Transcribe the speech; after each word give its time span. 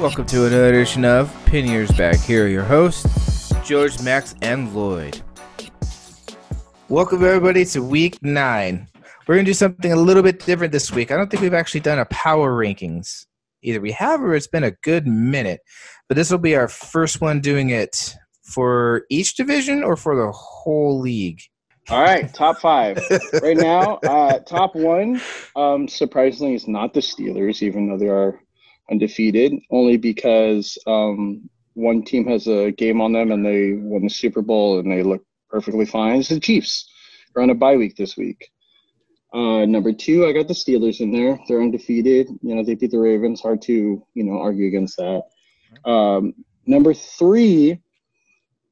Welcome 0.00 0.26
to 0.26 0.46
another 0.46 0.68
edition 0.68 1.04
of 1.04 1.34
Pin 1.46 1.66
Years 1.66 1.90
Back. 1.90 2.20
Here 2.20 2.44
are 2.44 2.48
your 2.48 2.62
hosts, 2.62 3.52
George, 3.64 4.00
Max, 4.00 4.32
and 4.42 4.72
Lloyd. 4.72 5.20
Welcome 6.88 7.24
everybody 7.24 7.64
to 7.64 7.82
week 7.82 8.16
nine. 8.22 8.86
We're 9.26 9.34
gonna 9.34 9.46
do 9.46 9.54
something 9.54 9.90
a 9.92 9.96
little 9.96 10.22
bit 10.22 10.46
different 10.46 10.72
this 10.72 10.92
week. 10.92 11.10
I 11.10 11.16
don't 11.16 11.28
think 11.28 11.42
we've 11.42 11.52
actually 11.52 11.80
done 11.80 11.98
a 11.98 12.04
power 12.04 12.52
rankings. 12.52 13.26
Either 13.64 13.80
we 13.80 13.90
have 13.90 14.20
or 14.22 14.36
it's 14.36 14.46
been 14.46 14.62
a 14.62 14.70
good 14.82 15.04
minute. 15.08 15.62
But 16.08 16.14
this 16.14 16.30
will 16.30 16.38
be 16.38 16.54
our 16.54 16.68
first 16.68 17.20
one 17.20 17.40
doing 17.40 17.70
it 17.70 18.14
for 18.44 19.02
each 19.10 19.34
division 19.34 19.82
or 19.82 19.96
for 19.96 20.14
the 20.14 20.30
whole 20.30 21.00
league. 21.00 21.40
All 21.88 22.02
right, 22.02 22.32
top 22.32 22.60
five. 22.60 23.00
right 23.42 23.56
now, 23.56 23.96
uh, 24.04 24.38
top 24.40 24.76
one, 24.76 25.20
um, 25.56 25.88
surprisingly, 25.88 26.54
is 26.54 26.68
not 26.68 26.94
the 26.94 27.00
Steelers, 27.00 27.62
even 27.62 27.88
though 27.88 27.98
they 27.98 28.06
are 28.06 28.38
undefeated, 28.90 29.54
only 29.70 29.96
because 29.96 30.78
um, 30.86 31.48
one 31.74 32.02
team 32.02 32.26
has 32.26 32.46
a 32.46 32.72
game 32.72 33.00
on 33.00 33.12
them 33.12 33.32
and 33.32 33.44
they 33.44 33.72
won 33.72 34.02
the 34.02 34.10
Super 34.10 34.42
Bowl 34.42 34.78
and 34.78 34.90
they 34.90 35.02
look 35.02 35.24
perfectly 35.50 35.86
fine. 35.86 36.20
It's 36.20 36.28
the 36.28 36.40
Chiefs. 36.40 36.88
They're 37.32 37.42
on 37.42 37.50
a 37.50 37.54
bye 37.54 37.76
week 37.76 37.96
this 37.96 38.16
week. 38.16 38.50
Uh, 39.32 39.66
number 39.66 39.92
two, 39.92 40.26
I 40.26 40.32
got 40.32 40.48
the 40.48 40.54
Steelers 40.54 41.00
in 41.00 41.12
there. 41.12 41.38
They're 41.46 41.62
undefeated. 41.62 42.28
You 42.42 42.54
know, 42.54 42.64
they 42.64 42.74
beat 42.74 42.90
the 42.90 42.98
Ravens. 42.98 43.40
Hard 43.40 43.60
to, 43.62 44.04
you 44.14 44.24
know, 44.24 44.38
argue 44.38 44.66
against 44.66 44.96
that. 44.96 45.22
Um, 45.84 46.32
number 46.66 46.94
three, 46.94 47.78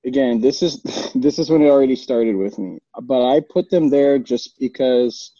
again, 0.06 0.41
this 0.41 0.62
is 0.62 0.83
this 1.14 1.39
is 1.39 1.51
when 1.51 1.62
it 1.62 1.69
already 1.69 1.97
started 1.97 2.37
with 2.37 2.59
me. 2.59 2.78
But 3.03 3.27
I 3.28 3.41
put 3.41 3.70
them 3.70 3.91
there 3.91 4.19
just 4.19 4.59
because, 4.59 5.33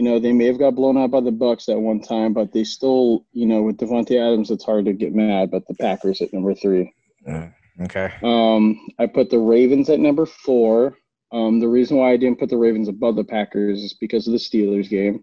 you 0.00 0.06
know, 0.06 0.18
they 0.18 0.32
may 0.32 0.46
have 0.46 0.58
got 0.58 0.76
blown 0.76 0.96
out 0.96 1.10
by 1.10 1.20
the 1.20 1.30
Bucks 1.30 1.68
at 1.68 1.78
one 1.78 2.00
time, 2.00 2.32
but 2.32 2.54
they 2.54 2.64
still, 2.64 3.26
you 3.34 3.44
know, 3.44 3.60
with 3.60 3.76
Davante 3.76 4.18
Adams, 4.18 4.50
it's 4.50 4.64
hard 4.64 4.86
to 4.86 4.94
get 4.94 5.14
mad. 5.14 5.50
But 5.50 5.68
the 5.68 5.74
Packers 5.74 6.22
at 6.22 6.32
number 6.32 6.54
three. 6.54 6.90
Mm, 7.28 7.52
okay. 7.82 8.10
Um, 8.22 8.80
I 8.98 9.04
put 9.04 9.28
the 9.28 9.38
Ravens 9.38 9.90
at 9.90 10.00
number 10.00 10.24
four. 10.24 10.96
Um, 11.32 11.60
the 11.60 11.68
reason 11.68 11.98
why 11.98 12.12
I 12.12 12.16
didn't 12.16 12.38
put 12.38 12.48
the 12.48 12.56
Ravens 12.56 12.88
above 12.88 13.14
the 13.14 13.24
Packers 13.24 13.82
is 13.82 13.92
because 13.92 14.26
of 14.26 14.32
the 14.32 14.38
Steelers 14.38 14.88
game. 14.88 15.22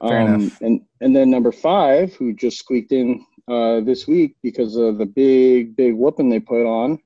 Fair 0.00 0.20
Um, 0.20 0.34
enough. 0.36 0.62
and 0.62 0.80
and 1.02 1.14
then 1.14 1.28
number 1.28 1.52
five, 1.52 2.14
who 2.14 2.32
just 2.32 2.58
squeaked 2.58 2.92
in 2.92 3.22
uh, 3.48 3.80
this 3.80 4.08
week 4.08 4.36
because 4.42 4.76
of 4.76 4.96
the 4.96 5.04
big 5.04 5.76
big 5.76 5.92
whooping 5.92 6.30
they 6.30 6.40
put 6.40 6.64
on 6.64 6.98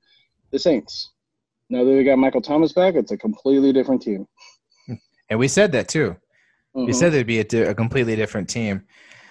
the 0.53 0.61
Saints. 0.61 1.11
Now 1.71 1.83
that 1.83 1.91
they 1.91 2.05
got 2.05 2.19
Michael 2.19 2.41
Thomas 2.41 2.73
back, 2.73 2.95
it's 2.95 3.11
a 3.11 3.19
completely 3.19 3.73
different 3.73 4.01
team. 4.01 4.29
And 5.29 5.41
we 5.41 5.49
said 5.49 5.73
that 5.73 5.89
too. 5.89 6.15
We 6.75 6.87
Mhm. 6.87 6.95
said 6.95 7.13
there'd 7.13 7.27
be 7.27 7.41
a, 7.41 7.45
di- 7.45 7.63
a 7.63 7.75
completely 7.75 8.17
different 8.17 8.49
team. 8.49 8.83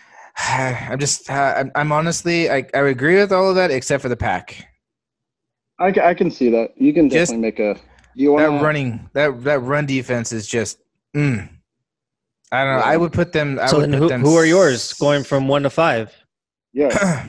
I'm 0.37 0.99
just, 0.99 1.29
uh, 1.29 1.53
I'm, 1.57 1.71
I'm 1.75 1.91
honestly, 1.91 2.49
I, 2.49 2.65
I 2.73 2.79
agree 2.79 3.15
with 3.15 3.31
all 3.31 3.49
of 3.49 3.55
that 3.55 3.71
except 3.71 4.01
for 4.01 4.09
the 4.09 4.17
pack. 4.17 4.67
I, 5.79 5.87
I 6.03 6.13
can 6.13 6.29
see 6.29 6.49
that. 6.51 6.71
You 6.77 6.93
can 6.93 7.09
Just- 7.09 7.31
definitely 7.31 7.41
make 7.41 7.59
a. 7.59 7.73
Do 8.13 8.21
you 8.23 8.37
That 8.37 8.49
want 8.51 8.61
running, 8.63 9.09
that 9.13 9.41
that 9.45 9.59
run 9.59 9.85
defense 9.85 10.33
is 10.33 10.45
just, 10.45 10.79
mm. 11.15 11.47
I 12.51 12.63
don't 12.65 12.79
know. 12.79 12.85
I 12.85 12.97
would 12.97 13.13
put 13.13 13.31
them. 13.31 13.57
I 13.57 13.67
so 13.67 13.77
would 13.77 13.83
then 13.85 13.91
put 13.93 13.99
who, 13.99 14.07
them 14.09 14.21
who 14.21 14.35
are 14.35 14.43
yours 14.45 14.91
going 14.93 15.23
from 15.23 15.47
one 15.47 15.63
to 15.63 15.69
five? 15.69 16.13
Yeah. 16.73 17.25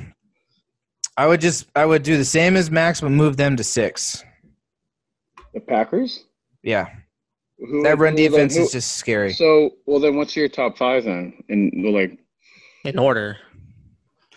I 1.16 1.27
would 1.28 1.40
just, 1.40 1.66
I 1.77 1.86
would 1.86 2.02
do 2.02 2.16
the 2.16 2.24
same 2.24 2.56
as 2.56 2.68
Max, 2.68 3.00
but 3.00 3.10
move 3.10 3.36
them 3.36 3.55
to 3.58 3.62
six. 3.62 4.24
The 5.55 5.60
Packers. 5.60 6.24
Yeah, 6.64 6.88
Who, 7.64 7.82
that 7.84 7.98
run 7.98 8.12
who- 8.16 8.28
defense 8.28 8.56
who- 8.56 8.62
is 8.64 8.72
just 8.72 8.96
scary. 8.96 9.32
So 9.32 9.70
well, 9.86 10.00
then 10.00 10.16
what's 10.16 10.34
your 10.36 10.48
top 10.48 10.77
five 10.77 11.05
then? 11.05 11.32
And 11.48 11.72
like, 11.94 12.18
In 12.84 12.98
order. 12.98 13.38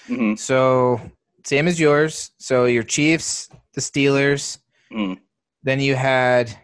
mhm. 0.07 0.37
So 0.37 1.01
same 1.43 1.67
as 1.67 1.79
yours. 1.79 2.31
So 2.37 2.65
your 2.65 2.83
Chiefs, 2.83 3.49
the 3.73 3.81
Steelers. 3.81 4.59
Mm. 4.91 5.19
Then 5.63 5.79
you 5.79 5.95
had 5.95 6.55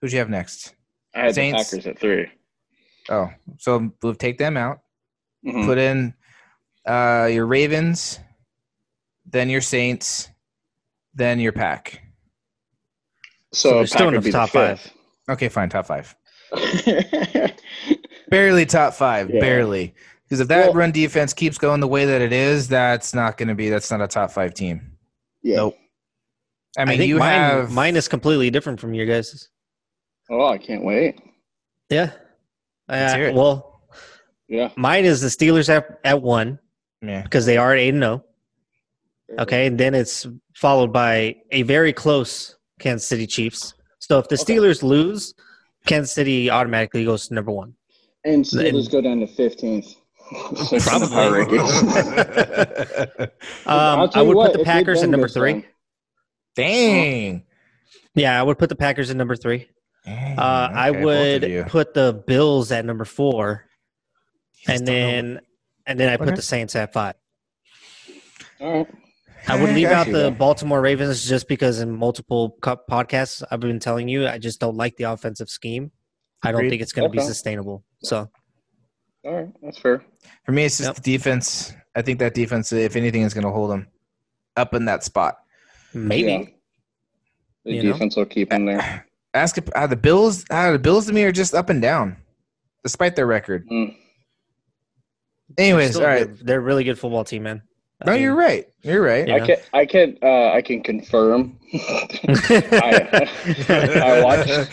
who'd 0.00 0.12
you 0.12 0.18
have 0.18 0.28
next? 0.30 0.74
I 1.14 1.20
had 1.26 1.34
Saints. 1.34 1.70
the 1.70 1.76
Packers 1.78 1.86
at 1.86 1.98
three. 1.98 2.26
Oh, 3.08 3.28
so 3.58 3.90
we'll 4.02 4.14
take 4.14 4.38
them 4.38 4.56
out. 4.56 4.80
Mhm. 5.44 5.64
Put 5.64 5.78
in 5.78 6.14
uh, 6.86 7.28
your 7.32 7.46
Ravens, 7.46 8.18
then 9.26 9.48
your 9.48 9.60
Saints, 9.62 10.28
then 11.14 11.40
your 11.40 11.52
Pack. 11.52 12.02
So, 13.52 13.70
So 13.70 13.74
there's 13.76 13.90
still 13.90 13.98
Pack 13.98 14.04
would 14.06 14.14
enough 14.14 14.24
be 14.24 14.30
the 14.30 14.38
top 14.38 14.50
five. 14.50 14.92
Fifth. 15.30 15.36
Okay, 15.38 15.48
fine, 15.48 15.68
top 15.68 15.86
five. 15.86 16.14
Barely 18.30 18.66
top 18.66 18.94
five, 18.94 19.30
Yeah. 19.30 19.40
barely. 19.40 19.94
Because 20.24 20.40
if 20.40 20.48
that 20.48 20.66
Well- 20.66 20.74
run 20.74 20.92
defense 20.92 21.32
keeps 21.32 21.58
going 21.58 21.80
the 21.80 21.88
way 21.88 22.04
that 22.04 22.20
it 22.20 22.32
is, 22.32 22.68
that's 22.68 23.12
not 23.14 23.36
going 23.36 23.48
to 23.48 23.54
be. 23.54 23.68
That's 23.68 23.90
not 23.90 24.00
a 24.00 24.06
top 24.08 24.30
five 24.30 24.54
team. 24.54 24.92
yeah. 25.42 25.56
Nope. 25.56 25.76
I 26.78 26.84
mean, 26.84 26.98
think 26.98 27.08
you 27.08 27.18
mine, 27.18 27.32
have 27.32 27.72
mine 27.72 27.96
is 27.96 28.06
completely 28.06 28.48
different 28.50 28.78
from 28.78 28.94
your 28.94 29.04
guys'. 29.06 29.48
Oh, 30.30 30.46
I 30.46 30.58
can't 30.58 30.84
wait. 30.84 31.18
Yeah. 31.88 32.12
Let's 32.88 33.12
Uh, 33.12 33.16
hear 33.16 33.26
it. 33.28 33.34
well, 33.34 33.82
Yeah. 34.46 34.70
mine 34.76 35.04
is 35.04 35.20
the 35.20 35.26
Steelers 35.28 35.68
at, 35.68 35.98
at 36.04 36.22
one 36.22 36.60
yeah. 37.02 37.22
because 37.22 37.44
they 37.46 37.56
are 37.56 37.74
8 37.74 37.88
and 37.88 38.02
0. 38.02 38.24
Okay. 39.40 39.66
And 39.66 39.80
then 39.80 39.94
it's 39.96 40.28
followed 40.54 40.92
by 40.92 41.34
a 41.50 41.62
very 41.62 41.92
close 41.92 42.56
Kansas 42.78 43.08
City 43.08 43.26
Chiefs. 43.26 43.74
So 44.10 44.18
if 44.18 44.26
the 44.26 44.34
Okay. 44.34 44.54
Steelers 44.54 44.82
lose, 44.82 45.34
Kansas 45.86 46.10
City 46.12 46.50
automatically 46.50 47.04
goes 47.04 47.28
to 47.28 47.34
number 47.34 47.52
one. 47.52 47.74
And 48.24 48.44
Steelers 48.44 48.80
And- 48.86 48.90
go 48.90 49.00
down 49.00 49.20
to 49.20 49.26
fifteenth. 49.28 49.94
Probably. 50.82 51.58
Um, 53.66 54.10
I 54.12 54.22
would 54.22 54.34
put 54.36 54.52
the 54.52 54.62
Packers 54.64 55.04
at 55.04 55.08
number 55.10 55.28
three. 55.28 55.64
Dang. 56.56 57.44
Yeah, 58.16 58.38
I 58.40 58.42
would 58.42 58.58
put 58.58 58.68
the 58.68 58.74
Packers 58.74 59.10
at 59.10 59.16
number 59.16 59.36
three. 59.36 59.68
Dang, 60.04 60.36
Uh, 60.38 60.70
I 60.74 60.90
okay, 60.90 61.02
both 61.02 61.42
of 61.44 61.48
you. 61.50 61.58
would 61.58 61.66
put 61.68 61.94
the 61.94 62.24
Bills 62.26 62.72
at 62.72 62.84
number 62.84 63.04
four, 63.04 63.64
Just 64.56 64.68
and 64.70 64.86
don't 64.86 64.96
know. 64.96 65.06
then 65.12 65.40
and 65.86 66.00
then 66.00 66.08
I 66.08 66.16
put 66.16 66.26
Okay. 66.28 66.36
the 66.36 66.42
Saints 66.42 66.74
at 66.74 66.92
five. 66.92 67.14
All 68.60 68.72
right. 68.78 68.88
I 69.48 69.60
would 69.60 69.74
leave 69.74 69.88
out 69.88 70.06
the. 70.06 70.30
Baltimore 70.30 70.80
Ravens 70.80 71.26
just 71.26 71.48
because 71.48 71.80
in 71.80 71.90
multiple 71.90 72.56
co- 72.60 72.80
podcasts 72.90 73.42
I've 73.50 73.60
been 73.60 73.78
telling 73.80 74.08
you 74.08 74.26
I 74.26 74.38
just 74.38 74.60
don't 74.60 74.76
like 74.76 74.96
the 74.96 75.04
offensive 75.04 75.48
scheme. 75.48 75.90
I 76.42 76.50
don't 76.52 76.60
Agreed. 76.60 76.70
think 76.70 76.82
it's 76.82 76.92
going 76.92 77.10
to 77.10 77.16
be 77.16 77.22
sustainable. 77.22 77.84
So 78.02 78.28
All 79.24 79.34
right. 79.34 79.48
That's 79.62 79.78
fair. 79.78 80.02
For 80.44 80.52
me, 80.52 80.64
it's 80.64 80.78
just 80.78 80.88
Yep. 80.88 80.96
the 80.96 81.02
defense. 81.02 81.74
I 81.94 82.02
think 82.02 82.18
that 82.20 82.34
defense, 82.34 82.72
if 82.72 82.96
anything, 82.96 83.22
is 83.22 83.34
going 83.34 83.44
to 83.44 83.50
hold 83.50 83.70
them 83.70 83.88
up 84.56 84.72
in 84.74 84.84
that 84.86 85.04
spot. 85.04 85.36
maybe 85.92 86.30
Yeah. 86.32 86.44
The 87.64 87.72
You 87.74 87.82
know? 87.82 87.92
defense 87.92 88.16
will 88.16 88.24
keep 88.26 88.50
them 88.50 88.64
there. 88.66 89.06
Ask 89.34 89.58
if- 89.58 89.68
uh, 89.74 89.86
the 89.86 89.96
Bills. 89.96 90.44
Uh, 90.50 90.72
the 90.72 90.78
Bills 90.78 91.06
to 91.06 91.12
me 91.12 91.24
are 91.24 91.32
just 91.32 91.54
up 91.54 91.68
and 91.70 91.80
down, 91.82 92.16
despite 92.82 93.16
their 93.16 93.26
record. 93.26 93.68
Mm. 93.68 93.94
Anyways, 95.58 95.90
Still 95.90 96.02
all 96.02 96.06
a 96.06 96.10
right. 96.10 96.26
good- 96.26 96.46
they're 96.46 96.58
a 96.58 96.62
really 96.62 96.84
good 96.84 96.98
football 96.98 97.24
team, 97.24 97.42
man. 97.44 97.62
I 98.00 98.06
No, 98.06 98.12
mean, 98.12 98.22
you're 98.22 98.34
right. 98.34 98.66
You're 98.82 99.02
right. 99.02 99.28
Yeah. 99.28 99.36
I 99.36 99.40
can. 99.40 99.58
I 99.72 99.86
can. 99.86 100.18
Uh, 100.22 100.50
I 100.52 100.62
can 100.62 100.82
confirm. 100.82 101.58
I, 101.74 103.28
I 104.00 104.14
watched. 104.14 104.66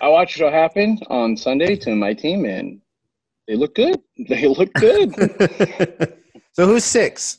I 0.00 0.08
watched 0.08 0.40
what 0.40 0.52
happened 0.52 1.04
on 1.10 1.36
Sunday 1.36 1.76
to 1.76 1.94
my 1.94 2.14
team, 2.14 2.44
and 2.44 2.80
they 3.48 3.56
look 3.56 3.74
good. 3.76 4.00
They 4.28 4.48
look 4.48 4.74
good. 4.78 5.16
So 6.52 6.66
who's 6.66 6.84
six? 6.84 7.38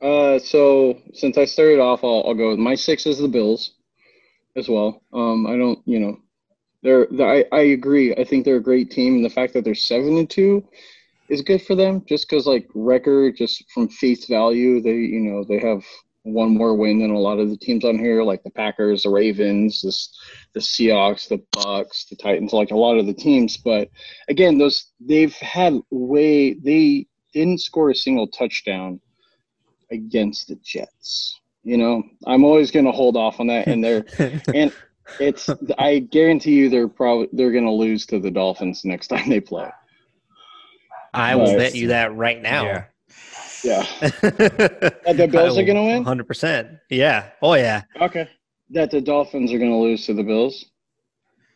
Uh, 0.00 0.38
so 0.38 1.00
since 1.14 1.38
I 1.38 1.44
started 1.46 1.80
off, 1.80 2.04
I'll, 2.04 2.24
I'll 2.26 2.34
go 2.34 2.50
with 2.50 2.58
my 2.58 2.74
six 2.74 3.06
is 3.06 3.18
the 3.18 3.28
Bills, 3.28 3.72
as 4.56 4.68
well. 4.68 5.02
Um, 5.12 5.46
I 5.46 5.56
don't, 5.56 5.80
you 5.86 6.00
know, 6.00 6.18
they're, 6.82 7.08
I 7.22 7.44
I 7.52 7.60
agree. 7.60 8.14
I 8.14 8.24
think 8.24 8.44
they're 8.44 8.56
a 8.56 8.62
great 8.62 8.90
team, 8.90 9.16
and 9.16 9.24
the 9.24 9.30
fact 9.30 9.54
that 9.54 9.64
they're 9.64 9.74
seven 9.74 10.18
and 10.18 10.30
two 10.30 10.64
is 11.28 11.42
good 11.42 11.62
for 11.62 11.74
them. 11.74 12.04
Just 12.06 12.28
because 12.28 12.46
like 12.46 12.68
record, 12.74 13.36
just 13.36 13.64
from 13.72 13.88
face 13.88 14.26
value, 14.26 14.80
they 14.80 14.94
you 14.94 15.20
know 15.20 15.44
they 15.44 15.58
have 15.58 15.84
one 16.24 16.56
more 16.56 16.74
win 16.74 17.00
than 17.00 17.10
a 17.10 17.18
lot 17.18 17.38
of 17.38 17.50
the 17.50 17.56
teams 17.56 17.84
on 17.84 17.98
here, 17.98 18.22
like 18.22 18.42
the 18.42 18.50
Packers, 18.50 19.02
the 19.02 19.10
Ravens, 19.10 19.82
this 19.82 20.18
the 20.54 20.60
Seahawks, 20.60 21.28
the 21.28 21.42
Bucks, 21.52 22.06
the 22.06 22.16
Titans, 22.16 22.52
like 22.52 22.70
a 22.70 22.76
lot 22.76 22.98
of 22.98 23.06
the 23.06 23.14
teams. 23.14 23.56
But 23.56 23.90
again, 24.28 24.58
those 24.58 24.86
they've 25.00 25.34
had 25.34 25.78
way 25.90 26.54
they 26.54 27.06
didn't 27.32 27.60
score 27.60 27.90
a 27.90 27.94
single 27.94 28.26
touchdown 28.26 29.00
against 29.90 30.48
the 30.48 30.56
Jets. 30.56 31.40
You 31.62 31.78
know, 31.78 32.02
I'm 32.26 32.44
always 32.44 32.70
going 32.70 32.86
to 32.86 32.92
hold 32.92 33.16
off 33.16 33.40
on 33.40 33.46
that, 33.48 33.66
and 33.66 33.84
they're 33.84 34.04
and 34.54 34.72
it's 35.20 35.50
I 35.78 35.98
guarantee 35.98 36.52
you 36.52 36.70
they're 36.70 36.88
probably 36.88 37.28
they're 37.32 37.52
going 37.52 37.64
to 37.64 37.70
lose 37.70 38.06
to 38.06 38.18
the 38.18 38.30
Dolphins 38.30 38.84
next 38.84 39.08
time 39.08 39.28
they 39.28 39.40
play. 39.40 39.70
I 41.14 41.34
will 41.36 41.56
bet 41.56 41.74
you 41.74 41.88
that 41.88 42.14
right 42.16 42.40
now. 42.40 42.64
Yeah. 42.64 42.84
Yeah, 43.62 43.82
That 44.10 45.14
the 45.16 45.26
Bills 45.26 45.56
are 45.56 45.64
gonna 45.64 45.84
win? 45.84 46.04
Hundred 46.04 46.26
percent. 46.26 46.68
Yeah. 46.90 47.30
Oh 47.40 47.54
yeah. 47.54 47.82
okay. 48.00 48.28
That 48.70 48.90
the 48.90 49.00
Dolphins 49.00 49.52
are 49.52 49.58
going 49.58 49.70
to 49.70 49.76
lose 49.76 50.04
to 50.06 50.12
the 50.14 50.22
Bills. 50.22 50.66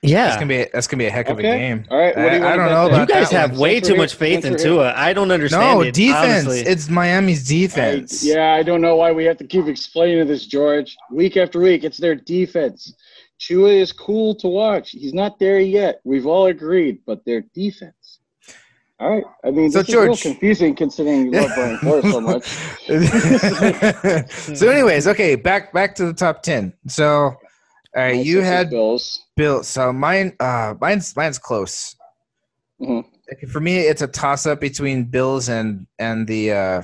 Yeah, 0.00 0.26
That's 0.26 0.37
gonna 0.37 0.46
be 0.46 0.60
a, 0.62 0.69
that's 0.72 0.87
gonna 0.87 0.99
be 1.02 1.06
a 1.06 1.10
heck 1.10 1.28
of 1.28 1.38
a 1.38 1.43
game. 1.43 1.84
All 1.90 1.99
right. 1.99 2.16
What 2.16 2.31
do 2.31 2.37
you 2.37 2.44
I- 2.44 2.52
I 2.52 2.56
don't 2.56 2.70
know 2.70 2.87
about 2.87 3.08
you 3.08 3.14
guys 3.14 3.31
that 3.31 3.37
have 3.40 3.50
one. 3.52 3.60
way 3.60 3.76
Answer 3.76 3.88
too 3.88 3.94
it- 3.94 3.99
much 3.99 4.14
faith 4.14 4.37
answer 4.37 4.49
in 4.49 4.55
it. 4.55 4.58
Tua. 4.60 4.93
I 4.94 5.12
don't 5.12 5.31
understand. 5.32 5.78
No 5.81 5.84
it, 5.84 5.93
defense. 5.93 6.46
honestly. 6.46 6.60
It's 6.60 6.88
Miami's 6.88 7.50
I, 7.50 7.55
defense. 7.55 8.25
yeah, 8.25 8.52
I 8.55 8.62
don't 8.62 8.81
know 8.81 8.94
why 8.96 9.10
we 9.12 9.25
have 9.25 9.37
to 9.38 9.46
keep 9.46 9.66
explaining 9.66 10.26
this, 10.28 10.46
George. 10.46 10.96
Week 11.10 11.37
after 11.37 11.58
week, 11.60 11.82
it's 11.84 11.99
their 11.99 12.14
defense. 12.14 12.94
Tua 13.40 13.70
is 13.70 13.93
cool 13.93 14.34
to 14.37 14.46
watch. 14.49 14.90
He's 14.93 15.12
not 15.14 15.38
there 15.40 15.58
yet. 15.60 16.00
We've 16.05 16.26
all 16.26 16.46
agreed, 16.46 17.00
but 17.05 17.25
their 17.25 17.43
defense. 17.55 18.18
All 19.00 19.11
right. 19.11 19.25
I 19.45 19.50
mean, 19.53 19.71
So, 19.71 19.79
this 19.81 19.89
is 19.91 19.95
real 19.95 20.06
George- 20.06 20.23
confusing 20.23 20.75
considering 20.75 21.27
you 21.27 21.31
love 21.31 21.50
Brian 21.55 21.79
Flores 21.79 22.05
so 22.12 22.21
much. 22.21 22.45
so, 24.56 24.69
anyways, 24.69 25.06
okay, 25.06 25.35
back 25.37 25.73
back 25.73 25.95
to 25.97 26.06
the 26.06 26.12
top 26.12 26.43
ten. 26.43 26.73
So, 26.89 27.06
all 27.09 27.37
right, 27.95 28.25
you 28.25 28.41
had 28.41 28.71
Bills. 28.71 29.25
Bill. 29.37 29.62
So 29.62 29.93
mine, 29.93 30.35
uh, 30.41 30.75
mine's 30.81 31.15
mine's 31.17 31.39
close. 31.39 31.95
Mhm. 32.81 33.05
For 33.53 33.61
me, 33.61 33.79
it's 33.79 34.03
a 34.03 34.06
toss 34.09 34.47
up 34.47 34.61
between 34.61 35.05
Bills 35.05 35.49
and 35.49 35.87
and 35.99 36.27
the 36.27 36.53
uh, 36.53 36.83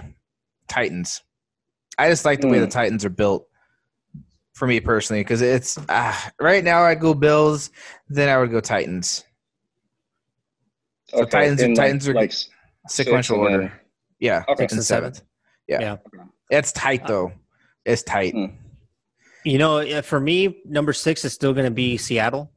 Titans. 0.69 1.22
I 1.99 2.08
just 2.08 2.25
like 2.25 2.40
the 2.40 2.49
way 2.49 2.58
Hmm. 2.58 2.64
the 2.64 2.70
Titans 2.70 3.05
are 3.05 3.10
built. 3.10 3.49
For 4.55 4.69
me 4.69 4.78
personally, 4.78 5.20
because 5.22 5.43
it's 5.43 5.76
uh, 5.88 6.14
right 6.40 6.62
now 6.62 6.82
I 6.84 6.94
go 6.94 7.12
Bills, 7.12 7.70
then 8.08 8.28
I 8.28 8.38
would 8.38 8.52
go 8.52 8.60
Titans. 8.60 9.25
So 11.14 11.22
Okay, 11.22 11.31
Titans 11.31 11.62
are- 11.62 11.64
in, 11.66 11.75
Titans 11.75 12.08
are 12.08 12.14
like 12.14 12.32
sequential 12.88 13.37
six 13.37 13.46
and 13.46 13.55
order. 13.62 13.72
Yeah, 14.20 14.44
Okay. 14.49 14.62
six 14.64 14.72
and 14.72 14.78
and 14.78 14.87
seventh. 14.87 15.22
Yeah. 15.69 15.81
Yeah. 15.81 15.96
it's 16.50 16.72
tight 16.72 17.06
though. 17.06 17.32
It's 17.84 18.02
tight. 18.02 18.32
Hmm. 18.34 18.46
You 19.44 19.58
know, 19.58 19.78
uh, 19.78 20.02
for 20.02 20.19
me, 20.20 20.62
number 20.64 20.93
six 20.93 21.25
is 21.25 21.32
still 21.32 21.52
going 21.52 21.66
to 21.66 21.70
be 21.70 21.96
Seattle, 21.99 22.50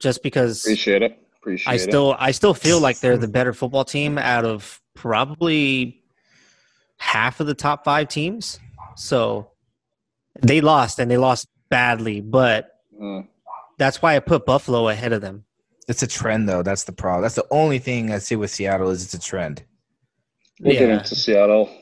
just 0.00 0.22
because 0.22 0.64
Appreciate 0.64 1.02
it. 1.02 1.18
Appreciate 1.40 1.72
I 1.72 1.76
it. 1.76 1.80
still 1.80 2.16
I 2.18 2.30
still 2.30 2.54
feel 2.54 2.80
like 2.80 3.00
they're 3.00 3.16
the 3.18 3.28
better 3.28 3.52
football 3.52 3.84
team 3.84 4.18
out 4.18 4.44
of 4.44 4.80
probably 4.94 6.02
half 6.98 7.40
of 7.40 7.46
the 7.46 7.54
top 7.54 7.84
five 7.84 8.08
teams. 8.08 8.60
So 8.96 9.50
they 10.40 10.60
lost 10.60 10.98
and 10.98 11.10
they 11.10 11.16
lost 11.18 11.48
badly, 11.70 12.20
but 12.20 12.68
Uh, 13.02 13.22
that's 13.78 14.00
why 14.02 14.14
I 14.14 14.20
put 14.20 14.44
Buffalo 14.46 14.88
ahead 14.88 15.12
of 15.12 15.20
them. 15.22 15.44
It's 15.88 16.02
a 16.02 16.06
trend 16.06 16.48
though. 16.48 16.62
That's 16.62 16.84
the 16.84 16.92
problem. 16.92 17.22
That's 17.22 17.34
the 17.34 17.46
only 17.50 17.78
thing 17.78 18.12
I 18.12 18.18
see 18.18 18.36
with 18.36 18.50
Seattle 18.50 18.90
is 18.90 19.04
it's 19.04 19.14
a 19.14 19.20
trend. 19.20 19.64
we'll 20.60 20.74
get 20.74 20.88
Yeah. 20.88 20.98
into 20.98 21.14
Seattle. 21.14 21.68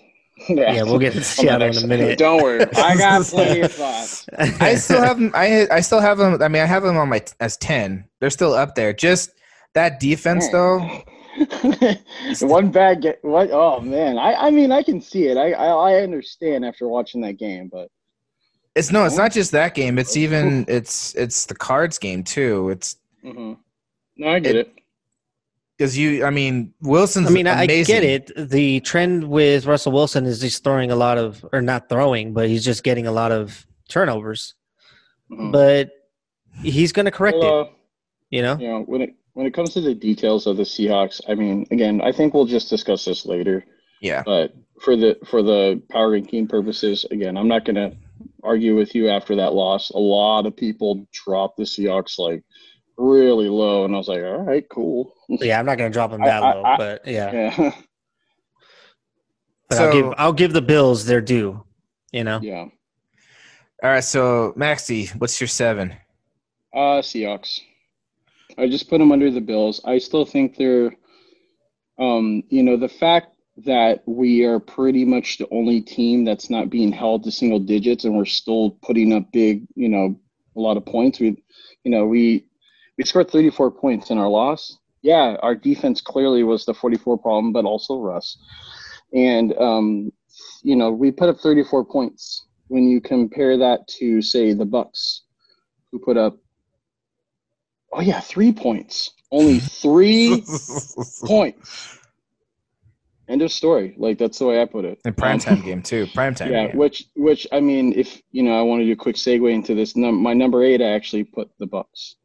Yeah, 0.49 0.85
we'll 0.85 0.99
get 0.99 1.13
to 1.13 1.23
Seattle 1.37 1.69
in 1.69 1.77
a 1.85 1.87
minute. 1.87 2.19
Don't 2.19 2.43
worry, 2.43 2.63
I 2.77 2.97
got 2.97 3.27
plenty 3.27 3.61
of 3.61 3.73
thoughts. 3.73 4.25
I 4.39 4.75
still 4.77 5.03
have 5.03 5.19
them. 5.19 5.31
I 5.35 5.69
I 5.71 5.81
still 5.83 6.01
have 6.01 6.17
them. 6.17 6.41
I 6.41 6.49
mean, 6.49 6.63
I 6.63 6.65
have 6.65 6.83
them 6.83 6.97
on 6.97 7.11
my 7.11 7.23
as 7.41 7.59
ten. 7.59 8.07
They're 8.21 8.31
still 8.31 8.55
up 8.55 8.75
there. 8.75 8.95
Just 8.95 9.33
that 9.75 10.01
defense 10.01 10.49
though. 10.49 10.79
One 12.41 12.71
bad 12.71 13.03
get 13.03 13.19
what? 13.23 13.51
Oh 13.53 13.81
man, 13.83 14.19
I 14.19 14.33
I 14.47 14.51
mean 14.51 14.73
I 14.73 14.83
can 14.83 15.03
see 15.03 15.27
it. 15.27 15.37
I 15.37 15.53
I, 15.53 15.67
I 15.93 16.03
understand 16.03 16.65
after 16.65 16.89
watching 16.89 17.21
that 17.21 17.35
game, 17.35 17.69
but 17.71 17.89
It's 18.75 18.91
no. 18.91 19.05
It's 19.05 19.19
not 19.19 19.33
just 19.33 19.53
that 19.53 19.75
game. 19.75 19.99
It's 19.99 20.17
even 20.17 20.65
it's 20.69 21.15
it's 21.17 21.45
the 21.47 21.55
cards 21.55 21.99
game 21.99 22.25
too. 22.25 22.71
It's 22.71 22.97
mhm. 23.23 23.59
No, 24.21 24.29
I 24.29 24.39
get 24.39 24.55
It- 24.57 24.67
it. 24.67 24.73
because 25.77 25.97
you. 25.99 26.25
I 26.25 26.31
mean, 26.31 26.73
Wilson's. 26.83 27.29
I 27.29 27.31
mean, 27.31 27.47
I 27.47 27.67
get 27.67 28.05
it. 28.05 28.31
The 28.37 28.81
trend 28.81 29.25
with 29.29 29.67
Russell 29.67 29.93
Wilson 29.93 30.27
is 30.27 30.41
he's 30.43 30.59
throwing 30.59 30.91
a 30.91 30.97
lot 30.97 31.19
of, 31.19 31.45
or 31.53 31.63
not 31.63 31.89
throwing, 31.89 32.33
but 32.33 32.49
he's 32.49 32.65
just 32.65 32.83
getting 32.85 33.07
a 33.07 33.13
lot 33.13 33.33
of 33.33 33.67
turnovers. 33.89 34.55
Mhm. 35.31 35.53
But 35.53 35.91
he's 36.63 36.93
going 36.93 37.07
to 37.07 37.11
correct 37.13 37.39
Well, 37.39 37.61
it. 37.61 37.67
uh, 37.67 37.71
You 38.31 38.43
know, 38.43 38.57
you 38.59 38.69
know 38.69 38.81
when 38.83 39.03
it 39.03 39.15
when 39.35 39.47
it 39.47 39.55
comes 39.55 39.73
to 39.75 39.81
the 39.81 39.95
details 39.95 40.47
of 40.47 40.57
the 40.57 40.65
Seahawks, 40.65 41.21
I 41.29 41.35
mean, 41.35 41.67
again, 41.71 42.01
I 42.01 42.13
think 42.13 42.35
we'll 42.35 42.47
just 42.47 42.69
discuss 42.69 43.05
this 43.05 43.25
later. 43.27 43.65
Yeah. 44.01 44.23
But 44.25 44.55
for 44.81 44.97
the 44.97 45.17
for 45.27 45.43
the 45.43 45.81
power 45.91 46.11
ranking 46.11 46.47
purposes, 46.47 47.05
again, 47.11 47.37
I'm 47.37 47.49
not 47.49 47.65
gonna 47.65 47.93
argue 48.43 48.77
with 48.77 48.95
you 48.95 49.09
after 49.09 49.35
that 49.37 49.53
loss. 49.55 49.91
A 49.91 49.99
lot 49.99 50.47
of 50.47 50.55
people 50.57 51.07
dropped 51.13 51.57
the 51.59 51.65
Seahawks 51.65 52.19
like 52.19 52.43
really 53.01 53.49
low, 53.49 53.85
and 53.85 53.95
I 53.95 53.99
was 53.99 54.09
like, 54.09 54.23
all 54.23 54.43
right, 54.43 54.65
cool. 54.69 55.13
yeah, 55.29 55.59
I'm 55.59 55.67
not 55.67 55.79
going 55.79 55.91
to 55.91 55.95
drop 55.95 56.13
him 56.13 56.23
I- 56.23 56.27
that 56.27 56.43
I- 56.43 56.55
low, 56.55 56.63
I- 56.65 56.77
but 56.77 57.07
yeah, 57.07 57.33
Yeah, 57.33 57.73
but 59.69 59.79
I'll 59.79 59.93
give 59.93 60.15
I'll 60.19 60.33
give 60.33 60.53
the 60.53 60.63
Bills 60.63 61.07
their 61.07 61.21
due. 61.21 61.65
You 62.13 62.25
know, 62.25 62.41
yeah. 62.43 62.67
All 63.83 63.91
right. 63.91 64.05
So 64.05 64.53
Maxie, 64.57 65.07
what's 65.19 65.41
your 65.41 65.49
seven? 65.49 65.95
Uh, 66.75 67.01
Seahawks. 67.03 67.61
I 68.59 68.69
just 68.69 68.91
put 68.91 68.99
them 68.99 69.13
under 69.13 69.31
the 69.31 69.41
Bills. 69.41 69.81
I 69.85 69.99
still 69.99 70.25
think 70.27 70.57
they're, 70.57 70.93
um, 71.99 72.43
you 72.49 72.63
know, 72.65 72.77
the 72.77 72.89
fact 72.89 73.37
that 73.65 74.03
we 74.07 74.45
are 74.45 74.59
pretty 74.59 75.05
much 75.05 75.39
the 75.39 75.49
only 75.53 75.81
team 75.81 76.25
that's 76.25 76.51
not 76.51 76.69
being 76.69 76.91
held 76.93 77.23
to 77.25 77.31
single 77.31 77.61
digits, 77.61 78.05
and 78.05 78.17
we're 78.17 78.25
still 78.25 78.71
putting 78.83 79.13
up 79.13 79.31
big, 79.33 79.67
you 79.77 79.89
know, 79.89 80.19
a 80.57 80.61
lot 80.61 80.77
of 80.77 80.85
points. 80.85 81.21
We, 81.21 81.43
you 81.85 81.91
know, 81.93 82.07
we 82.07 82.47
we 83.01 83.05
scored 83.07 83.31
34 83.31 83.71
points 83.71 84.11
in 84.11 84.19
our 84.19 84.29
loss. 84.29 84.77
Yeah, 85.01 85.37
our 85.43 85.55
defense 85.55 86.03
clearly 86.03 86.43
was 86.43 86.67
the 86.67 86.75
44 86.75 87.17
problem, 87.17 87.51
but 87.51 87.65
also 87.65 87.99
Russ. 87.99 88.37
And 89.15 89.55
um, 89.57 90.13
you 90.63 90.77
know, 90.77 90.91
we 90.93 91.11
put 91.11 91.31
up 91.31 91.41
34 91.41 91.87
points. 91.87 92.47
When 92.69 92.87
you 92.87 93.01
compare 93.01 93.57
that 93.57 93.89
to, 93.99 94.21
say, 94.21 94.53
the 94.53 94.67
Bucks, 94.67 95.23
who 95.91 95.99
put 95.99 96.19
up 96.19 96.37
Oh 97.91 98.03
yeah, 98.03 98.21
three 98.21 98.53
points. 98.53 99.13
Only 99.33 99.61
three 99.61 100.45
points. 101.25 101.99
End 103.31 103.41
of 103.41 103.51
story. 103.51 103.95
Like 103.97 104.19
that's 104.19 104.39
the 104.39 104.45
way 104.45 104.61
I 104.61 104.67
put 104.67 104.85
it. 104.85 105.01
In 105.07 105.09
Um, 105.09 105.15
primetime 105.15 105.65
game 105.65 105.83
too. 105.83 106.05
Primetime 106.09 106.51
Yeah, 106.51 106.67
game. 106.67 106.77
which 106.77 107.07
which 107.17 107.47
I 107.51 107.61
mean, 107.61 107.95
if 107.97 108.21
you 108.31 108.43
know, 108.43 108.59
I 108.59 108.63
want 108.63 108.83
to 108.83 108.85
do 108.85 108.93
a 108.93 108.97
quick 108.97 109.17
segue 109.17 109.51
into 109.51 109.75
this. 109.75 109.97
Num- 109.97 110.23
my 110.23 110.35
number 110.35 110.63
eight, 110.63 110.83
I 110.83 110.91
actually 110.91 111.25
put 111.25 111.49
the 111.59 111.67
Bucks. 111.67 112.17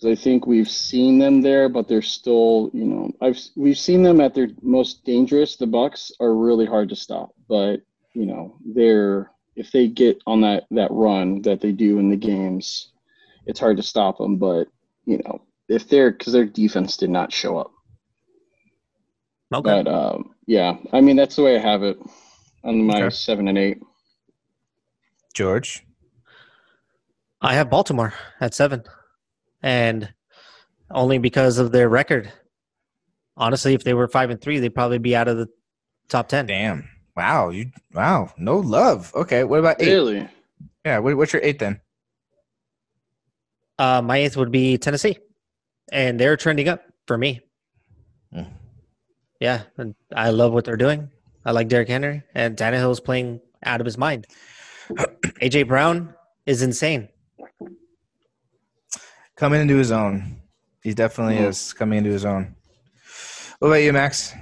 'Cause 0.00 0.10
I 0.10 0.14
think 0.16 0.46
we've 0.46 0.68
seen 0.70 1.18
them 1.18 1.40
there, 1.40 1.68
but 1.68 1.86
they're 1.88 2.02
still, 2.02 2.70
you 2.74 2.84
know, 2.84 3.10
I've 3.20 3.38
we've 3.56 3.78
seen 3.78 4.02
them 4.02 4.20
at 4.20 4.34
their 4.34 4.48
most 4.60 5.04
dangerous. 5.04 5.56
The 5.56 5.66
Bucks 5.68 6.10
are 6.20 6.34
really 6.34 6.66
hard 6.66 6.88
to 6.90 6.96
stop, 6.96 7.30
but 7.48 7.80
you 8.12 8.26
know, 8.26 8.56
they're 8.64 9.30
if 9.56 9.70
they 9.70 9.86
get 9.88 10.20
on 10.26 10.40
that 10.40 10.64
that 10.72 10.90
run 10.90 11.42
that 11.42 11.60
they 11.60 11.70
do 11.72 11.98
in 12.00 12.10
the 12.10 12.16
games, 12.16 12.92
it's 13.46 13.60
hard 13.60 13.76
to 13.76 13.82
stop 13.84 14.18
them. 14.18 14.36
But 14.36 14.68
you 15.06 15.18
know, 15.24 15.42
if 15.68 15.88
they're 15.88 16.10
because 16.10 16.32
their 16.32 16.44
defense 16.44 16.96
did 16.96 17.10
not 17.10 17.32
show 17.32 17.56
up. 17.58 17.70
okay. 19.54 19.82
But 19.84 19.86
um, 19.88 20.34
yeah, 20.46 20.76
I 20.92 21.00
mean 21.00 21.14
that's 21.16 21.36
the 21.36 21.44
way 21.44 21.56
I 21.56 21.60
have 21.60 21.84
it 21.84 21.98
on 22.64 22.82
my 22.84 23.04
Okay. 23.04 23.10
seven 23.14 23.46
and 23.48 23.58
eight. 23.58 23.78
George. 25.34 25.84
I 27.40 27.54
have 27.54 27.70
Baltimore 27.70 28.14
at 28.40 28.54
seven, 28.54 28.84
and 29.64 30.12
only 30.90 31.16
because 31.18 31.58
of 31.58 31.72
their 31.72 31.88
record. 31.88 32.30
Honestly, 33.36 33.72
if 33.72 33.82
they 33.82 33.94
were 33.94 34.06
five 34.06 34.30
and 34.30 34.40
three, 34.40 34.60
they'd 34.60 34.74
probably 34.74 34.98
be 34.98 35.16
out 35.16 35.26
of 35.26 35.38
the 35.38 35.48
top 36.08 36.28
ten. 36.28 36.46
Damn. 36.46 36.88
Wow. 37.16 37.48
You. 37.48 37.70
Wow. 37.94 38.32
No 38.36 38.58
love. 38.58 39.10
Okay. 39.14 39.42
What 39.42 39.58
about 39.58 39.80
eight? 39.80 39.88
Really? 39.88 40.28
Yeah. 40.84 40.98
What, 40.98 41.16
what's 41.16 41.32
your 41.32 41.42
eight 41.42 41.58
then? 41.58 41.80
Uh, 43.78 44.02
my 44.02 44.18
eighth 44.18 44.36
would 44.36 44.52
be 44.52 44.78
Tennessee, 44.78 45.18
and 45.90 46.20
they're 46.20 46.36
trending 46.36 46.68
up 46.68 46.84
for 47.08 47.18
me. 47.18 47.40
Hmm. 48.32 48.42
Yeah, 49.40 49.62
and 49.78 49.96
I 50.14 50.30
love 50.30 50.52
what 50.52 50.64
they're 50.64 50.76
doing. 50.76 51.10
I 51.44 51.50
like 51.50 51.68
Derrick 51.68 51.88
Henry, 51.88 52.22
and 52.34 52.56
Tannehill's 52.56 53.00
playing 53.00 53.40
out 53.64 53.80
of 53.80 53.84
his 53.84 53.98
mind. 53.98 54.28
AJ 54.90 55.66
Brown 55.66 56.14
is 56.46 56.62
insane. 56.62 57.08
Coming 59.36 59.60
into 59.60 59.76
his 59.76 59.90
own. 59.90 60.40
He 60.82 60.94
definitely 60.94 61.36
Mhm. 61.36 61.48
is 61.48 61.72
coming 61.72 61.98
into 61.98 62.10
his 62.10 62.24
own. 62.24 62.54
What 63.58 63.68
about 63.68 63.76
you, 63.82 63.92
Max? 63.92 64.32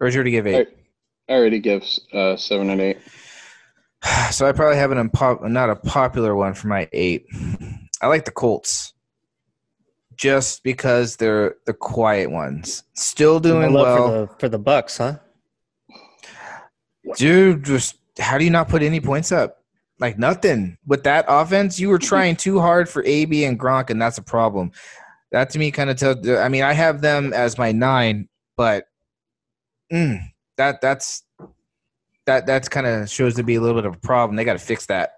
Or 0.00 0.06
did 0.06 0.14
you 0.14 0.18
already 0.18 0.30
give 0.30 0.46
eight? 0.46 0.68
I 1.28 1.32
already 1.32 1.58
give 1.60 1.84
uh, 2.12 2.36
seven 2.36 2.70
and 2.70 2.80
eight. 2.80 2.98
So 4.32 4.46
I 4.46 4.52
probably 4.52 4.76
have 4.78 4.92
an 4.92 5.10
unpop- 5.10 5.46
not 5.50 5.68
a 5.70 5.76
popular 5.76 6.34
one 6.34 6.54
for 6.54 6.68
my 6.68 6.88
eight. 6.92 7.26
I 8.00 8.06
like 8.06 8.24
the 8.24 8.30
Colts, 8.30 8.94
just 10.16 10.62
because 10.62 11.16
they're 11.16 11.56
the 11.66 11.74
quiet 11.74 12.30
ones, 12.30 12.84
still 12.94 13.40
doing 13.40 13.72
love 13.74 13.98
well. 13.98 14.06
for 14.06 14.12
the 14.34 14.38
for 14.40 14.48
the 14.48 14.58
Bucks, 14.58 14.96
huh? 14.98 15.18
Dude, 17.16 17.64
just 17.64 17.96
how 18.18 18.38
do 18.38 18.44
you 18.44 18.50
not 18.50 18.68
put 18.70 18.82
any 18.82 19.00
points 19.00 19.32
up? 19.32 19.59
Like 20.00 20.18
nothing 20.18 20.78
with 20.86 21.04
that 21.04 21.26
offense. 21.28 21.78
You 21.78 21.90
were 21.90 21.98
trying 21.98 22.34
too 22.36 22.58
hard 22.58 22.88
for 22.88 23.04
AB 23.04 23.44
and 23.44 23.60
Gronk, 23.60 23.90
and 23.90 24.00
that's 24.00 24.16
a 24.18 24.22
problem. 24.22 24.72
That 25.30 25.50
to 25.50 25.58
me 25.58 25.70
kind 25.70 25.90
of 25.90 25.98
tells. 25.98 26.26
I 26.26 26.48
mean, 26.48 26.62
I 26.62 26.72
have 26.72 27.02
them 27.02 27.32
as 27.34 27.58
my 27.58 27.70
nine, 27.70 28.28
but 28.56 28.86
mm, 29.92 30.18
that 30.56 30.80
that's 30.80 31.22
that 32.26 32.46
that's 32.46 32.68
kind 32.68 32.86
of 32.86 33.10
shows 33.10 33.34
to 33.34 33.42
be 33.42 33.56
a 33.56 33.60
little 33.60 33.76
bit 33.80 33.86
of 33.86 33.94
a 33.94 33.98
problem. 34.00 34.36
They 34.36 34.44
got 34.44 34.54
to 34.54 34.58
fix 34.58 34.86
that 34.86 35.16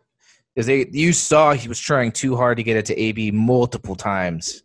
Because 0.55 0.67
they, 0.67 0.87
you 0.91 1.13
saw 1.13 1.53
he 1.53 1.69
was 1.69 1.79
trying 1.79 2.11
too 2.13 2.37
hard 2.37 2.57
to 2.57 2.63
get 2.63 2.77
it 2.77 2.87
to 2.87 2.99
AB 2.99 3.31
multiple 3.31 3.95
times, 3.95 4.63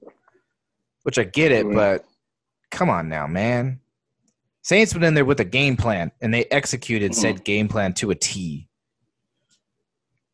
which 1.03 1.19
I 1.19 1.24
get 1.24 1.51
it, 1.51 1.71
but 1.71 2.05
come 2.71 2.89
on 2.89 3.07
now, 3.07 3.27
man. 3.27 3.79
Saints 4.63 4.93
went 4.93 5.05
in 5.05 5.13
there 5.13 5.25
with 5.25 5.39
a 5.39 5.45
game 5.45 5.77
plan, 5.77 6.12
and 6.21 6.33
they 6.33 6.45
executed 6.45 7.12
Mm-hmm. 7.12 7.21
said 7.21 7.45
game 7.45 7.67
plan 7.67 7.93
to 7.93 8.12
a 8.12 8.15
T. 8.15 8.66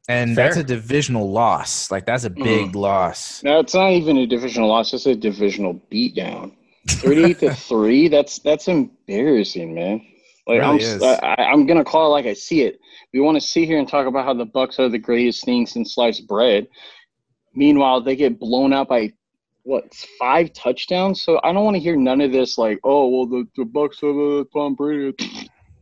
And 0.09 0.35
Fair. 0.35 0.45
that's 0.45 0.57
a 0.57 0.63
divisional 0.63 1.31
loss. 1.31 1.89
Like 1.91 2.05
that's 2.05 2.25
a 2.25 2.29
Mm-hmm. 2.29 2.43
big 2.43 2.75
loss. 2.75 3.41
No, 3.43 3.59
it's 3.59 3.73
not 3.73 3.91
even 3.91 4.17
a 4.17 4.27
divisional 4.27 4.67
loss. 4.69 4.93
It's 4.93 5.05
a 5.05 5.15
divisional 5.15 5.79
beatdown. 5.91 6.53
Thirty-eight 6.89 7.39
to 7.39 7.53
three. 7.69 8.09
That's 8.09 8.39
that's 8.39 8.67
embarrassing, 8.67 9.73
man. 9.73 10.01
Like 10.45 10.59
Really 10.61 10.85
I'm. 10.85 11.19
I, 11.23 11.43
I'm 11.45 11.65
gonna 11.65 11.85
call 11.85 12.07
it 12.07 12.09
like 12.09 12.25
I 12.25 12.33
see 12.33 12.63
it. 12.63 12.79
We 13.13 13.21
want 13.21 13.35
to 13.35 13.41
sit 13.41 13.65
here 13.65 13.79
and 13.79 13.87
talk 13.87 14.05
about 14.07 14.25
how 14.25 14.33
the 14.33 14.45
Bucks 14.45 14.77
are 14.79 14.89
the 14.89 14.97
greatest 14.97 15.45
thing 15.45 15.65
since 15.65 15.95
sliced 15.95 16.27
bread. 16.27 16.67
Meanwhile, 17.55 18.01
they 18.01 18.15
get 18.15 18.39
blown 18.39 18.73
out 18.73 18.89
by 18.89 19.13
what 19.63 19.93
five 20.19 20.51
touchdowns. 20.51 21.21
So 21.21 21.39
I 21.43 21.53
don't 21.53 21.63
want 21.63 21.75
to 21.75 21.79
hear 21.79 21.95
none 21.95 22.19
of 22.19 22.33
this. 22.33 22.57
Like, 22.57 22.79
oh 22.83 23.07
well, 23.07 23.25
the 23.27 23.47
the 23.55 23.63
Bucks 23.63 24.03
are 24.03 24.11
the 24.11 24.45
Tom 24.51 24.75
Brady. 24.75 25.15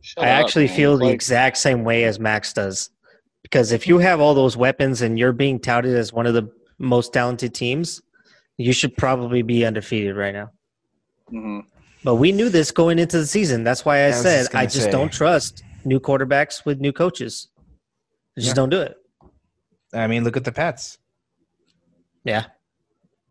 Shut 0.02 0.22
I 0.24 0.28
up, 0.30 0.44
actually 0.44 0.66
man. 0.66 0.76
feel 0.76 0.98
the 0.98 1.08
exact 1.08 1.56
same 1.56 1.82
way 1.82 2.04
as 2.04 2.20
Max 2.20 2.52
does. 2.52 2.90
Because 3.52 3.70
if 3.70 3.86
you 3.86 3.98
have 3.98 4.18
all 4.18 4.32
those 4.32 4.56
weapons 4.56 5.02
and 5.02 5.18
you're 5.18 5.34
being 5.34 5.60
touted 5.60 5.94
as 5.94 6.10
one 6.10 6.24
of 6.24 6.32
the 6.32 6.50
most 6.78 7.12
talented 7.12 7.52
teams, 7.52 8.00
you 8.56 8.72
should 8.72 8.96
probably 8.96 9.42
be 9.42 9.66
undefeated 9.66 10.16
right 10.16 10.32
now. 10.32 10.50
mhm. 11.30 11.64
But 12.02 12.14
we 12.16 12.32
knew 12.32 12.48
this 12.48 12.70
going 12.70 12.98
into 12.98 13.18
the 13.18 13.26
season. 13.26 13.62
That's 13.62 13.84
why 13.84 14.04
I, 14.04 14.06
I 14.08 14.10
said 14.12 14.38
just 14.44 14.54
I 14.54 14.64
just 14.64 14.84
say. 14.86 14.90
don't 14.90 15.12
trust 15.12 15.62
new 15.84 16.00
quarterbacks 16.00 16.64
with 16.64 16.80
new 16.80 16.92
coaches. 16.92 17.48
I 18.36 18.40
just 18.40 18.48
Yeah. 18.48 18.54
don't 18.54 18.70
do 18.70 18.80
it. 18.80 18.96
I 19.92 20.06
mean, 20.06 20.24
look 20.24 20.38
at 20.38 20.44
the 20.44 20.50
Pats. 20.52 20.96
Yeah. 22.24 22.46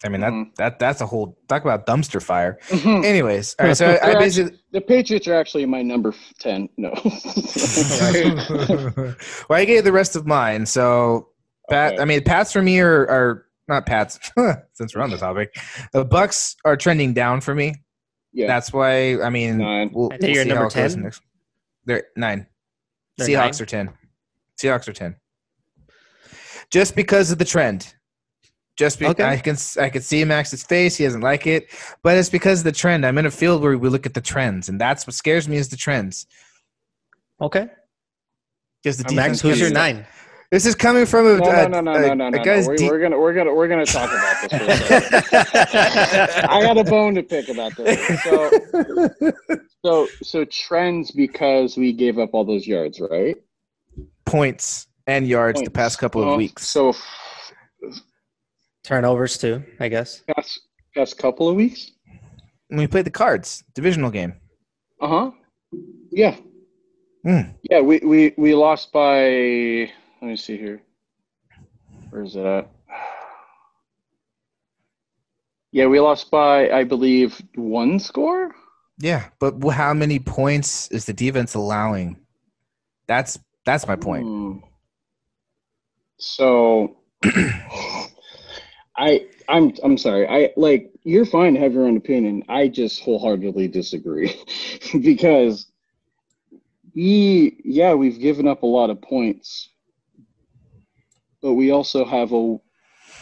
I 0.04 0.10
mean 0.10 0.22
that 0.22 0.32
Mhm. 0.34 0.56
that 0.56 0.80
that's 0.80 1.02
a 1.02 1.06
whole 1.06 1.38
talk 1.48 1.62
about 1.64 1.86
dumpster 1.86 2.22
fire. 2.22 2.58
Mhm. 2.70 3.06
Anyways, 3.06 3.56
all 3.60 3.68
right. 3.68 3.78
So 3.78 3.86
I 4.02 4.12
They're 4.12 4.20
basically 4.20 4.58
The 4.72 4.82
Patriots 4.82 5.28
are 5.28 5.36
actually 5.36 5.66
my 5.66 5.82
number 5.84 6.14
ten. 6.40 6.70
No. 6.78 6.90
well, 9.50 9.60
I 9.60 9.66
gave 9.66 9.84
the 9.84 9.92
rest 9.92 10.16
of 10.16 10.26
mine. 10.26 10.66
So, 10.66 11.30
Pat, 11.70 11.94
Okay. 11.94 12.02
I 12.02 12.06
mean, 12.06 12.24
Pats 12.24 12.52
for 12.52 12.62
me 12.62 12.80
are, 12.80 13.08
are 13.10 13.46
not 13.68 13.86
Pats. 13.86 14.20
since 14.74 14.96
we're 14.96 15.02
on 15.02 15.10
the 15.12 15.18
topic, 15.18 15.54
the 15.94 16.04
Bucks 16.06 16.56
are 16.66 16.76
trending 16.78 17.14
down 17.14 17.42
for 17.42 17.54
me. 17.56 17.76
yeah. 18.34 18.48
That's 18.48 18.74
why. 18.74 19.22
I 19.22 19.30
mean, 19.30 19.58
Nine. 19.60 19.92
we'll, 19.94 20.08
I 20.08 20.18
think 20.18 20.22
we'll 20.24 20.32
you're 20.32 20.44
see 20.44 20.50
number 20.50 20.62
how 20.64 20.68
it 20.68 20.74
goes 20.76 20.94
10? 20.96 21.04
next- 21.04 21.22
They're 21.86 22.04
nine. 22.16 22.48
They're 23.18 23.28
Seahawks 23.28 23.60
nine? 23.60 23.62
are 23.62 23.66
ten. 23.66 23.90
Seahawks 24.62 24.88
are 24.88 24.94
ten. 24.94 25.16
Just 26.72 26.96
because 26.96 27.32
of 27.32 27.38
the 27.38 27.46
trend. 27.46 27.94
Just 28.82 28.98
because 28.98 29.12
Okay. 29.12 29.24
I 29.24 29.38
can 29.38 29.56
I 29.80 29.90
can 29.90 30.02
see 30.02 30.26
Max's 30.26 30.64
face, 30.64 30.96
he 30.96 31.04
doesn't 31.04 31.22
like 31.22 31.46
it, 31.46 31.68
but 32.02 32.18
it's 32.18 32.30
because 32.30 32.62
of 32.62 32.64
the 32.64 32.72
trend. 32.72 33.06
I'm 33.06 33.16
in 33.20 33.28
a 33.28 33.32
field 33.32 33.62
where 33.62 33.78
we 33.78 33.90
look 33.90 34.08
at 34.08 34.16
the 34.16 34.22
trends, 34.22 34.70
and 34.70 34.82
that's 34.82 35.06
what 35.06 35.14
scares 35.14 35.48
me 35.48 35.58
is 35.58 35.70
the 35.70 35.78
trends. 35.78 36.26
Okay. 37.40 37.68
Because 38.82 38.98
the 38.98 39.14
Max, 39.14 39.40
who's 39.40 39.60
your 39.60 39.70
nine? 39.70 40.04
This 40.50 40.66
is 40.66 40.74
coming 40.74 41.06
from 41.06 41.28
a, 41.28 41.38
No, 41.38 41.50
a- 41.52 41.70
no, 41.70 41.80
no, 41.82 41.94
a- 41.94 42.00
no, 42.02 42.08
no, 42.08 42.14
no, 42.16 42.28
a 42.28 42.32
no. 42.32 42.44
guy's 42.44 42.68
We, 42.68 42.76
deep- 42.78 42.90
we're 42.90 43.00
gonna, 43.00 43.20
we're 43.20 43.34
gonna, 43.36 43.54
we're 43.54 43.68
gonna 43.68 43.86
talk 43.86 44.10
about 44.10 44.50
this. 44.50 44.52
For 44.52 44.66
a 44.66 45.46
second. 45.46 46.50
I 46.50 46.62
got 46.64 46.78
a 46.80 46.84
bone 46.84 47.14
to 47.14 47.22
pick 47.24 47.50
about 47.50 47.76
this. 47.78 48.24
So, 48.24 48.50
so, 49.86 50.08
so 50.24 50.44
trends 50.46 51.12
because 51.12 51.78
we 51.78 51.94
gave 51.94 52.18
up 52.18 52.32
all 52.34 52.44
those 52.46 52.66
yards, 52.66 53.00
right? 53.00 53.36
points 54.26 54.88
and 55.08 55.28
yards 55.28 55.62
the 55.62 55.70
past 55.70 56.00
couple 56.00 56.24
of 56.24 56.30
Uh, 56.30 56.38
weeks. 56.38 56.68
So, 56.68 56.94
Turnovers 58.84 59.38
too, 59.38 59.64
I 59.80 59.90
guess. 59.90 60.24
past 60.36 60.62
past 60.96 61.18
couple 61.18 61.48
of 61.48 61.56
weeks. 61.56 61.92
When 62.68 62.80
we 62.80 62.88
played 62.88 63.06
the 63.06 63.12
cards, 63.12 63.64
divisional 63.74 64.12
game. 64.12 64.34
Uh 65.00 65.08
huh. 65.08 65.32
Yeah. 66.12 66.36
Hmm. 67.24 67.42
Yeah. 67.70 67.82
We 67.82 68.00
we 68.00 68.34
we 68.38 68.56
lost 68.56 68.92
by. 68.92 69.90
Let 70.22 70.28
me 70.28 70.36
see 70.36 70.58
here. 70.58 70.82
Where 72.10 72.24
is 72.24 72.36
it 72.36 72.46
at? 72.46 72.70
Yeah, 75.72 75.86
we 75.86 76.00
lost 76.00 76.30
by 76.30 76.70
I 76.70 76.84
believe 76.84 77.42
one 77.56 78.00
score. 78.00 78.54
Yeah, 79.00 79.30
but 79.40 79.56
how 79.70 79.94
many 79.94 80.20
points 80.20 80.88
is 80.90 81.06
the 81.06 81.14
defense 81.14 81.56
allowing? 81.56 82.18
That's 83.08 83.40
that's 83.66 83.88
my 83.88 83.96
point. 83.96 84.26
Hmm. 84.26 84.58
So, 86.18 86.98
I 89.02 89.26
I'm 89.50 89.74
I'm 89.84 89.98
sorry. 89.98 90.28
I 90.28 90.52
like 90.56 90.92
you're 91.04 91.26
fine 91.26 91.56
to 91.56 91.60
have 91.60 91.74
your 91.74 91.88
own 91.88 91.98
opinion. 91.98 92.44
I 92.48 92.68
just 92.68 93.02
wholeheartedly 93.02 93.68
disagree 93.68 94.40
because 95.02 95.66
we 96.94 97.60
yeah 97.66 97.96
we've 97.96 98.20
given 98.20 98.48
up 98.48 98.62
a 98.62 98.68
lot 98.68 98.92
of 98.92 99.02
points, 99.02 99.70
but 101.42 101.54
we 101.54 101.72
also 101.72 102.06
have 102.06 102.32
a 102.32 102.58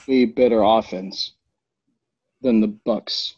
way 0.06 0.26
better 0.26 0.62
offense 0.64 1.32
than 2.42 2.60
the 2.60 2.68
Bucks. 2.68 3.36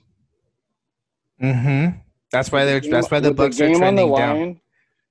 Mm-hmm. 1.40 2.00
That's 2.32 2.52
why 2.52 2.66
they're. 2.66 2.80
That's 2.80 3.12
why 3.12 3.20
the 3.20 3.36
Bucks 3.36 3.62
are 3.62 3.68
the 3.68 3.78
trending 3.78 4.16
down. 4.16 4.40
line, 4.40 4.62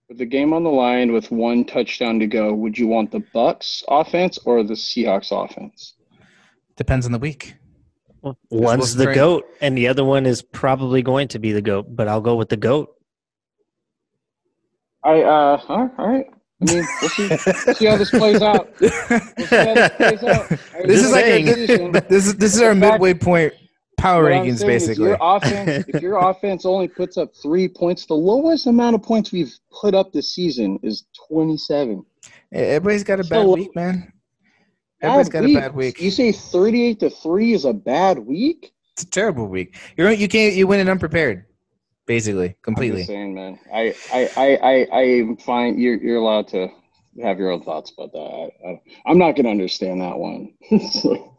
With 0.08 0.18
the 0.18 0.26
game 0.26 0.52
on 0.52 0.64
the 0.64 0.70
line 0.70 1.12
with 1.12 1.30
one 1.30 1.64
touchdown 1.64 2.18
to 2.18 2.26
go, 2.26 2.52
would 2.52 2.76
you 2.76 2.88
want 2.88 3.12
the 3.12 3.22
Bucks 3.32 3.84
offense 3.86 4.36
or 4.44 4.64
the 4.64 4.74
Seahawks 4.74 5.30
offense? 5.30 5.94
Depends 6.80 7.04
on 7.04 7.12
the 7.12 7.18
week. 7.18 7.56
One's 8.50 8.94
the 8.94 9.04
great. 9.04 9.14
goat, 9.14 9.44
and 9.60 9.76
the 9.76 9.86
other 9.86 10.02
one 10.02 10.24
is 10.24 10.40
probably 10.40 11.02
going 11.02 11.28
to 11.28 11.38
be 11.38 11.52
the 11.52 11.60
goat. 11.60 11.94
But 11.94 12.08
I'll 12.08 12.22
go 12.22 12.36
with 12.36 12.48
the 12.48 12.56
goat. 12.56 12.88
I 15.04 15.20
uh 15.20 15.60
all 15.68 15.82
right, 15.84 15.90
all 15.98 16.08
right. 16.08 16.26
I 16.62 16.64
mean, 16.74 16.84
we'll 17.02 17.10
see, 17.10 17.28
we'll 17.28 17.74
see 17.74 17.84
how 17.86 17.96
this 17.98 18.10
plays 18.10 18.40
out. 18.40 18.68
We'll 18.80 18.88
see 18.90 19.44
how 19.56 19.74
this 19.74 19.90
plays 19.90 20.22
out. 20.24 20.48
This 20.86 21.02
Just 21.02 21.04
is 21.04 21.12
like 21.12 21.24
saying. 21.26 21.48
a, 21.48 21.54
this, 21.92 22.02
this 22.08 22.26
is 22.26 22.36
this 22.36 22.54
is 22.56 22.62
our 22.62 22.74
fact- 22.74 22.92
midway 22.92 23.12
point 23.12 23.52
power 23.98 24.24
rankings, 24.30 24.64
basically. 24.64 25.08
Your 25.08 25.18
offense, 25.20 25.84
if 25.88 26.00
your 26.00 26.16
offense 26.30 26.64
only 26.64 26.88
puts 26.88 27.18
up 27.18 27.32
three 27.42 27.68
points, 27.68 28.06
the 28.06 28.14
lowest 28.14 28.66
amount 28.66 28.94
of 28.94 29.02
points 29.02 29.32
we've 29.32 29.52
put 29.82 29.94
up 29.94 30.12
this 30.14 30.34
season 30.34 30.78
is 30.82 31.04
27. 31.28 32.02
Everybody's 32.52 33.04
got 33.04 33.20
a 33.20 33.24
bad 33.24 33.28
So- 33.44 33.54
week, 33.54 33.76
man. 33.76 34.10
Everybody's 35.02 35.28
Bad 35.30 35.40
got 35.42 35.50
a 35.50 35.54
bad 35.60 35.74
week. 35.74 36.00
You 36.00 36.10
say 36.10 36.32
38 36.32 37.00
to 37.00 37.10
three 37.10 37.52
is 37.54 37.64
a 37.64 37.72
bad 37.72 38.18
week? 38.18 38.72
It's 38.92 39.02
a 39.04 39.10
terrible 39.10 39.46
week. 39.46 39.76
You're 39.96 40.10
you 40.12 40.28
can't 40.28 40.54
you 40.54 40.66
win 40.66 40.80
it 40.80 40.88
unprepared, 40.90 41.46
basically, 42.06 42.48
I'm 42.48 42.54
completely. 42.62 42.98
just 42.98 43.08
saying, 43.08 43.34
man. 43.34 43.58
I 43.72 43.94
I 44.12 44.30
I 44.36 44.56
I 44.56 44.88
I 44.92 45.02
am 45.02 45.36
fine. 45.38 45.78
You're 45.78 45.96
you're 45.96 46.16
allowed 46.18 46.48
to 46.48 46.68
have 47.22 47.38
your 47.38 47.50
own 47.50 47.62
thoughts 47.62 47.92
about 47.96 48.12
that. 48.12 48.50
I, 48.64 48.68
I, 48.68 48.80
I'm 49.06 49.16
not 49.18 49.36
gonna 49.36 49.48
understand 49.50 50.00
that 50.02 50.18
one. 50.18 50.52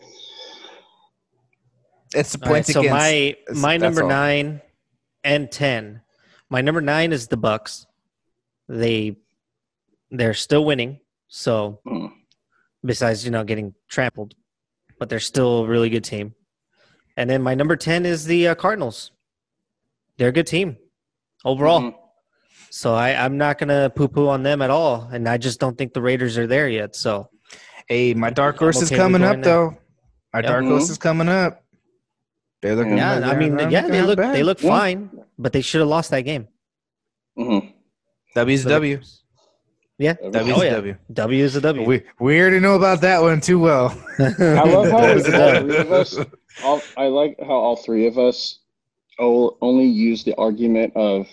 It's 2.13 2.33
the 2.33 2.39
All 2.45 2.51
right, 2.51 2.55
points 2.55 2.73
so 2.73 2.81
against. 2.81 2.93
my 2.93 3.35
my 3.55 3.77
number 3.77 4.03
all. 4.03 4.09
nine 4.09 4.61
and 5.23 5.49
ten. 5.49 6.01
My 6.49 6.59
number 6.61 6.81
nine 6.81 7.13
is 7.13 7.27
the 7.27 7.37
Bucks. 7.37 7.85
They 8.67 9.15
they're 10.09 10.33
still 10.33 10.65
winning. 10.65 10.99
So 11.29 11.79
Hmm. 11.87 12.07
Besides 12.83 13.23
you 13.25 13.31
know 13.31 13.43
getting 13.43 13.73
trampled, 13.89 14.33
but 14.99 15.09
they're 15.09 15.19
still 15.19 15.65
a 15.65 15.67
really 15.67 15.89
good 15.89 16.03
team. 16.03 16.35
And 17.17 17.29
then 17.29 17.41
my 17.41 17.53
number 17.55 17.75
ten 17.75 18.05
is 18.05 18.25
the 18.25 18.49
uh, 18.49 18.55
Cardinals. 18.55 19.11
They're 20.17 20.29
a 20.29 20.31
good 20.31 20.47
team 20.47 20.77
overall. 21.45 21.81
Mhm. 21.81 21.95
So 22.69 22.93
I, 22.93 23.13
I'm 23.13 23.37
not 23.37 23.57
gonna 23.57 23.89
poo 23.89 24.07
poo 24.07 24.27
on 24.29 24.43
them 24.43 24.61
at 24.61 24.69
all, 24.69 25.09
and 25.11 25.27
I 25.27 25.37
just 25.37 25.59
don't 25.59 25.77
think 25.77 25.93
the 25.93 26.01
Raiders 26.01 26.37
are 26.37 26.47
there 26.47 26.69
yet. 26.69 26.95
So 26.95 27.29
Hey, 27.87 28.13
my 28.13 28.29
dark 28.29 28.57
horse 28.57 28.77
I'm 28.77 28.83
is 28.83 28.89
coming 28.89 29.21
up 29.23 29.35
there. 29.35 29.43
though. 29.43 29.77
My 30.33 30.39
Yeah. 30.39 30.47
dark 30.51 30.63
horse 30.65 30.87
Mhm. 30.87 30.91
is 30.91 30.97
coming 30.97 31.27
up. 31.27 31.61
They're 32.61 32.75
looking. 32.75 32.95
Yeah, 32.97 33.15
yeah, 33.15 33.19
they're- 33.19 33.29
I 33.29 33.35
mean, 33.35 33.55
they're 33.57 33.69
yeah, 33.69 33.79
looking 33.81 33.91
they 33.91 34.01
look 34.03 34.17
bad. 34.17 34.35
they 34.35 34.43
look 34.43 34.61
Yeah. 34.63 34.69
fine, 34.69 35.09
but 35.37 35.51
they 35.51 35.59
should 35.61 35.79
have 35.81 35.89
lost 35.89 36.09
that 36.11 36.21
game. 36.21 36.47
Mhm. 37.37 37.73
W's 38.35 38.65
a 38.65 38.69
W. 38.69 39.01
Yeah, 40.01 40.15
W's 40.31 40.57
oh 40.57 40.61
a 40.61 40.65
yeah, 40.65 40.71
W. 40.71 40.95
W 41.13 41.43
is 41.43 41.55
a 41.55 41.61
W. 41.61 41.85
We 41.85 42.01
we 42.19 42.41
already 42.41 42.59
know 42.59 42.75
about 42.75 43.01
that 43.01 43.21
one 43.21 43.39
too 43.39 43.59
well. 43.59 43.95
I 44.19 44.63
love 44.63 44.89
how 44.89 45.13
That 45.13 45.19
was 45.19 45.27
a 45.27 45.37
all 45.37 45.59
three 45.61 45.77
of 45.77 45.91
us. 45.91 46.17
All, 46.63 46.81
I 46.97 47.05
like 47.05 47.37
how 47.39 47.53
all 47.53 47.75
three 47.75 48.07
of 48.07 48.17
us 48.17 48.59
only 49.19 49.85
use 49.85 50.23
the 50.23 50.33
argument 50.35 50.93
of 50.95 51.27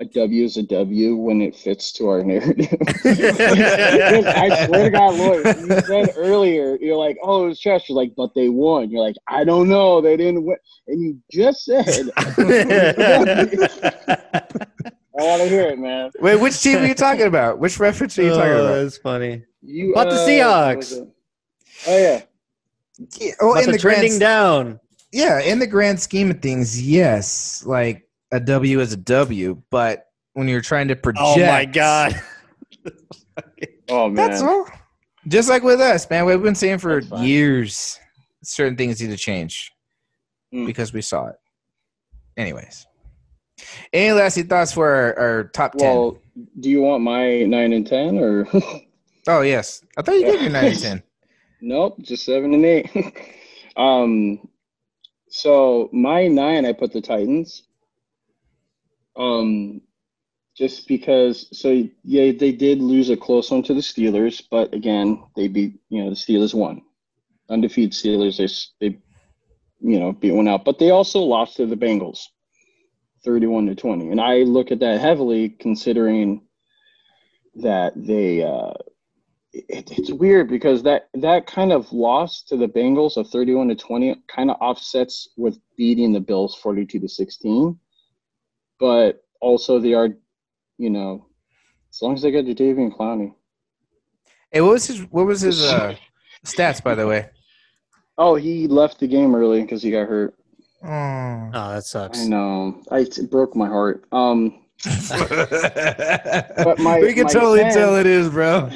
a 0.00 0.04
W 0.04 0.44
is 0.44 0.58
a 0.58 0.62
W 0.64 1.16
when 1.16 1.40
it 1.40 1.56
fits 1.56 1.90
to 1.92 2.08
our 2.08 2.22
narrative. 2.22 2.76
I 3.04 4.66
swear 4.66 4.84
to 4.84 4.90
God, 4.90 5.14
Lloyd, 5.14 5.46
you 5.60 5.80
said 5.80 6.10
earlier, 6.16 6.76
you're 6.80 6.96
like, 6.96 7.16
oh, 7.22 7.44
it 7.44 7.48
was 7.48 7.60
trash. 7.60 7.88
You're 7.88 7.96
like, 7.96 8.12
but 8.16 8.34
they 8.34 8.48
won. 8.48 8.90
You're 8.90 9.02
like, 9.02 9.16
I 9.28 9.44
don't 9.44 9.68
know. 9.68 10.00
They 10.02 10.16
didn't 10.16 10.44
win. 10.44 10.56
And 10.88 11.00
you 11.00 11.18
just 11.30 11.64
said, 11.64 12.10
I 15.18 15.22
want 15.24 15.42
to 15.42 15.48
hear 15.48 15.62
it, 15.68 15.78
man. 15.78 16.10
Wait, 16.20 16.36
which 16.40 16.60
team 16.62 16.78
are 16.78 16.86
you 16.86 16.94
talking 16.94 17.26
about? 17.26 17.58
Which 17.58 17.78
reference 17.78 18.18
are 18.18 18.22
you 18.22 18.30
talking 18.30 18.50
Oh, 18.52 18.64
about? 18.66 18.82
That's 18.82 18.96
funny. 18.98 19.44
You 19.60 19.92
About 19.92 20.08
the 20.10 20.16
uh, 20.16 20.26
Seahawks. 20.26 20.74
what 20.74 20.76
was 20.76 20.92
it? 20.92 21.08
Oh 21.86 21.98
yeah. 21.98 22.22
Yeah, 23.20 23.32
well, 23.40 23.54
But 23.54 23.58
in 23.60 23.64
they're 23.66 23.72
the 23.76 23.82
grand, 23.82 23.98
trending 24.00 24.18
down. 24.18 24.80
yeah, 25.12 25.40
in 25.40 25.58
the 25.58 25.66
grand 25.66 26.00
scheme 26.00 26.30
of 26.30 26.40
things, 26.40 26.80
yes, 26.80 27.62
like 27.66 28.08
a 28.32 28.40
W 28.40 28.80
is 28.80 28.92
a 28.92 28.96
W, 28.96 29.60
but 29.70 30.06
when 30.34 30.48
you're 30.48 30.60
trying 30.60 30.88
to 30.88 30.96
project, 30.96 31.38
Oh 31.38 31.46
my 31.46 31.64
god. 31.64 32.20
Oh 33.88 34.08
man. 34.08 34.14
that's 34.14 34.40
all. 34.42 34.66
Just 35.28 35.48
like 35.50 35.62
with 35.62 35.80
us, 35.80 36.08
man, 36.08 36.24
we've 36.24 36.42
been 36.42 36.54
saying 36.54 36.78
for 36.78 37.00
years, 37.18 37.98
certain 38.42 38.76
things 38.76 39.00
need 39.00 39.10
to 39.10 39.16
change 39.16 39.70
Mm. 40.54 40.66
because 40.66 40.92
we 40.92 41.00
saw 41.02 41.26
it. 41.28 41.36
Anyways, 42.36 42.86
any 43.92 44.12
lasting 44.12 44.48
thoughts 44.48 44.72
for 44.72 44.88
our, 44.88 45.18
our 45.18 45.44
top 45.44 45.72
ten? 45.72 45.88
Well, 45.88 46.18
do 46.60 46.70
you 46.70 46.82
want 46.82 47.02
my 47.02 47.42
nine 47.42 47.72
and 47.72 47.86
ten 47.86 48.18
or? 48.18 48.46
oh 49.28 49.42
yes, 49.42 49.84
I 49.96 50.02
thought 50.02 50.14
you 50.14 50.24
gave 50.24 50.42
your 50.42 50.50
nine 50.50 50.66
and 50.66 50.78
ten. 50.78 51.02
nope, 51.60 51.96
just 52.00 52.24
seven 52.24 52.54
and 52.54 52.64
eight. 52.64 52.90
um, 53.76 54.48
so 55.28 55.88
my 55.92 56.28
nine, 56.28 56.66
I 56.66 56.72
put 56.72 56.92
the 56.92 57.00
Titans. 57.00 57.62
Um, 59.16 59.82
just 60.56 60.86
because. 60.88 61.48
So 61.58 61.88
yeah, 62.04 62.32
they 62.32 62.52
did 62.52 62.80
lose 62.80 63.10
a 63.10 63.16
close 63.16 63.50
one 63.50 63.62
to 63.64 63.74
the 63.74 63.80
Steelers, 63.80 64.42
but 64.50 64.74
again, 64.74 65.22
they 65.36 65.48
beat. 65.48 65.80
You 65.88 66.04
know, 66.04 66.10
the 66.10 66.16
Steelers 66.16 66.54
won. 66.54 66.82
Undefeated 67.48 67.92
Steelers. 67.92 68.36
They 68.80 68.88
they, 68.90 68.98
you 69.80 69.98
know, 69.98 70.12
beat 70.12 70.32
one 70.32 70.48
out, 70.48 70.64
but 70.64 70.78
they 70.78 70.90
also 70.90 71.20
lost 71.20 71.56
to 71.56 71.66
the 71.66 71.76
Bengals. 71.76 72.26
31 73.24 73.66
to 73.66 73.74
20. 73.74 74.10
And 74.10 74.20
I 74.20 74.38
look 74.38 74.70
at 74.70 74.80
that 74.80 75.00
heavily 75.00 75.50
considering 75.50 76.42
that 77.56 77.92
they 77.96 78.42
uh 78.42 78.72
it, 79.52 79.90
it's 79.90 80.10
weird 80.10 80.48
because 80.48 80.82
that 80.84 81.08
that 81.14 81.46
kind 81.46 81.72
of 81.72 81.92
loss 81.92 82.42
to 82.44 82.56
the 82.56 82.68
Bengals 82.68 83.16
of 83.16 83.28
31 83.28 83.68
to 83.68 83.74
20 83.74 84.16
kind 84.34 84.50
of 84.50 84.56
offsets 84.60 85.28
with 85.36 85.58
beating 85.76 86.12
the 86.12 86.20
Bills 86.20 86.54
42 86.54 87.00
to 87.00 87.08
16. 87.08 87.78
But 88.80 89.22
also 89.40 89.78
they 89.78 89.94
are, 89.94 90.08
you 90.78 90.90
know, 90.90 91.26
as 91.92 92.00
long 92.00 92.14
as 92.14 92.22
they 92.22 92.30
got 92.30 92.44
Jadeveon 92.44 92.96
Clowney. 92.96 93.34
Hey, 94.50 94.60
what 94.60 94.72
was 94.72 94.86
his 94.86 95.00
what 95.10 95.26
was 95.26 95.42
his 95.42 95.62
uh, 95.64 95.96
stats 96.44 96.82
by 96.82 96.94
the 96.94 97.06
way? 97.06 97.28
Oh, 98.18 98.34
he 98.34 98.66
left 98.66 99.00
the 99.00 99.06
game 99.08 99.34
early 99.34 99.62
because 99.62 99.82
he 99.82 99.90
got 99.90 100.08
hurt. 100.08 100.34
Mm. 100.84 101.50
Oh, 101.54 101.74
that 101.74 101.84
sucks. 101.84 102.24
I 102.24 102.28
know. 102.28 102.82
I 102.90 103.00
it 103.00 103.30
broke 103.30 103.54
my 103.54 103.68
heart. 103.68 104.04
Um, 104.12 104.62
but 105.08 106.76
my, 106.80 106.98
we 107.00 107.14
can 107.14 107.28
totally 107.28 107.60
10, 107.60 107.72
tell 107.72 107.94
it 107.94 108.06
is, 108.06 108.28
bro. 108.30 108.68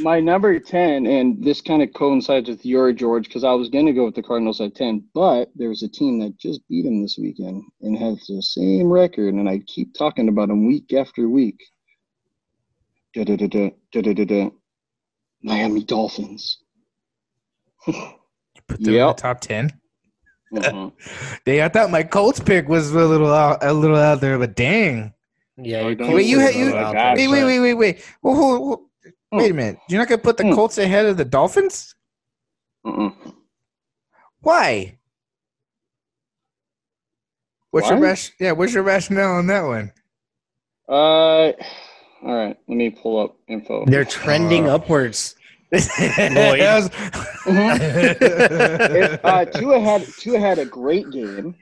My 0.00 0.18
number 0.18 0.58
10, 0.58 1.06
and 1.06 1.42
this 1.42 1.60
kind 1.60 1.82
of 1.82 1.92
coincides 1.92 2.48
with 2.48 2.66
your 2.66 2.92
George, 2.92 3.28
because 3.28 3.44
I 3.44 3.52
was 3.52 3.68
going 3.68 3.86
to 3.86 3.92
go 3.92 4.04
with 4.04 4.16
the 4.16 4.24
Cardinals 4.24 4.60
at 4.60 4.74
10, 4.74 5.04
but 5.14 5.50
there 5.54 5.68
was 5.68 5.84
a 5.84 5.88
team 5.88 6.18
that 6.18 6.36
just 6.36 6.66
beat 6.68 6.82
them 6.82 7.00
this 7.00 7.16
weekend 7.16 7.62
and 7.80 7.96
has 7.96 8.26
the 8.26 8.42
same 8.42 8.88
record, 8.88 9.34
and 9.34 9.48
I 9.48 9.60
keep 9.68 9.94
talking 9.94 10.28
about 10.28 10.48
them 10.48 10.66
week 10.66 10.92
after 10.92 11.28
week. 11.28 11.62
Da, 13.14 13.22
da, 13.22 13.36
da, 13.36 13.46
da, 13.46 13.70
da, 13.92 14.00
da, 14.14 14.24
da, 14.24 14.50
Miami 15.42 15.84
Dolphins. 15.84 16.58
you 17.86 17.94
put 18.66 18.82
them 18.82 18.94
yep. 18.94 19.02
in 19.02 19.06
the 19.08 19.14
top 19.14 19.40
10? 19.40 19.70
mm. 20.54 20.92
I 21.46 21.68
thought 21.68 21.90
my 21.90 22.02
Colts 22.02 22.40
pick 22.40 22.68
was 22.68 22.92
a 22.92 23.04
little 23.04 23.32
out, 23.32 23.64
a 23.64 23.72
little 23.72 23.96
out 23.96 24.20
there, 24.20 24.38
but 24.38 24.54
dang. 24.54 25.14
Yeah. 25.56 25.80
Oh, 25.80 26.14
wait, 26.14 26.26
you, 26.26 26.38
had, 26.38 26.54
you 26.54 26.72
wait, 26.72 27.28
wait, 27.28 27.44
wait, 27.44 27.60
wait, 27.60 27.74
wait. 27.74 28.04
Whoa, 28.20 28.34
whoa, 28.34 28.60
whoa. 28.60 28.76
Mm. 29.32 29.38
Wait 29.38 29.50
a 29.50 29.54
minute. 29.54 29.78
You're 29.88 29.98
not 29.98 30.08
gonna 30.08 30.20
put 30.20 30.36
the 30.36 30.44
mm. 30.44 30.54
Colts 30.54 30.76
ahead 30.76 31.06
of 31.06 31.16
the 31.16 31.24
Dolphins? 31.24 31.94
Mm-mm. 32.84 33.14
Why? 34.40 34.98
What's 37.70 37.90
Why? 37.90 37.98
your 37.98 38.16
Yeah, 38.38 38.52
what's 38.52 38.74
your 38.74 38.82
rationale 38.82 39.32
on 39.32 39.46
that 39.46 39.62
one? 39.62 39.92
Uh, 40.88 40.92
all 40.92 41.54
right. 42.22 42.56
Let 42.68 42.76
me 42.76 42.90
pull 42.90 43.18
up 43.18 43.36
info. 43.48 43.86
They're 43.86 44.04
trending 44.04 44.68
uh, 44.68 44.74
upwards. 44.74 45.36
That 45.72 46.58
was- 46.74 46.90
If, 47.46 49.24
uh, 49.24 49.44
Tua 49.46 49.80
had 49.80 50.06
Tua 50.18 50.38
had 50.38 50.58
a 50.58 50.64
great 50.66 51.10
game. 51.10 51.54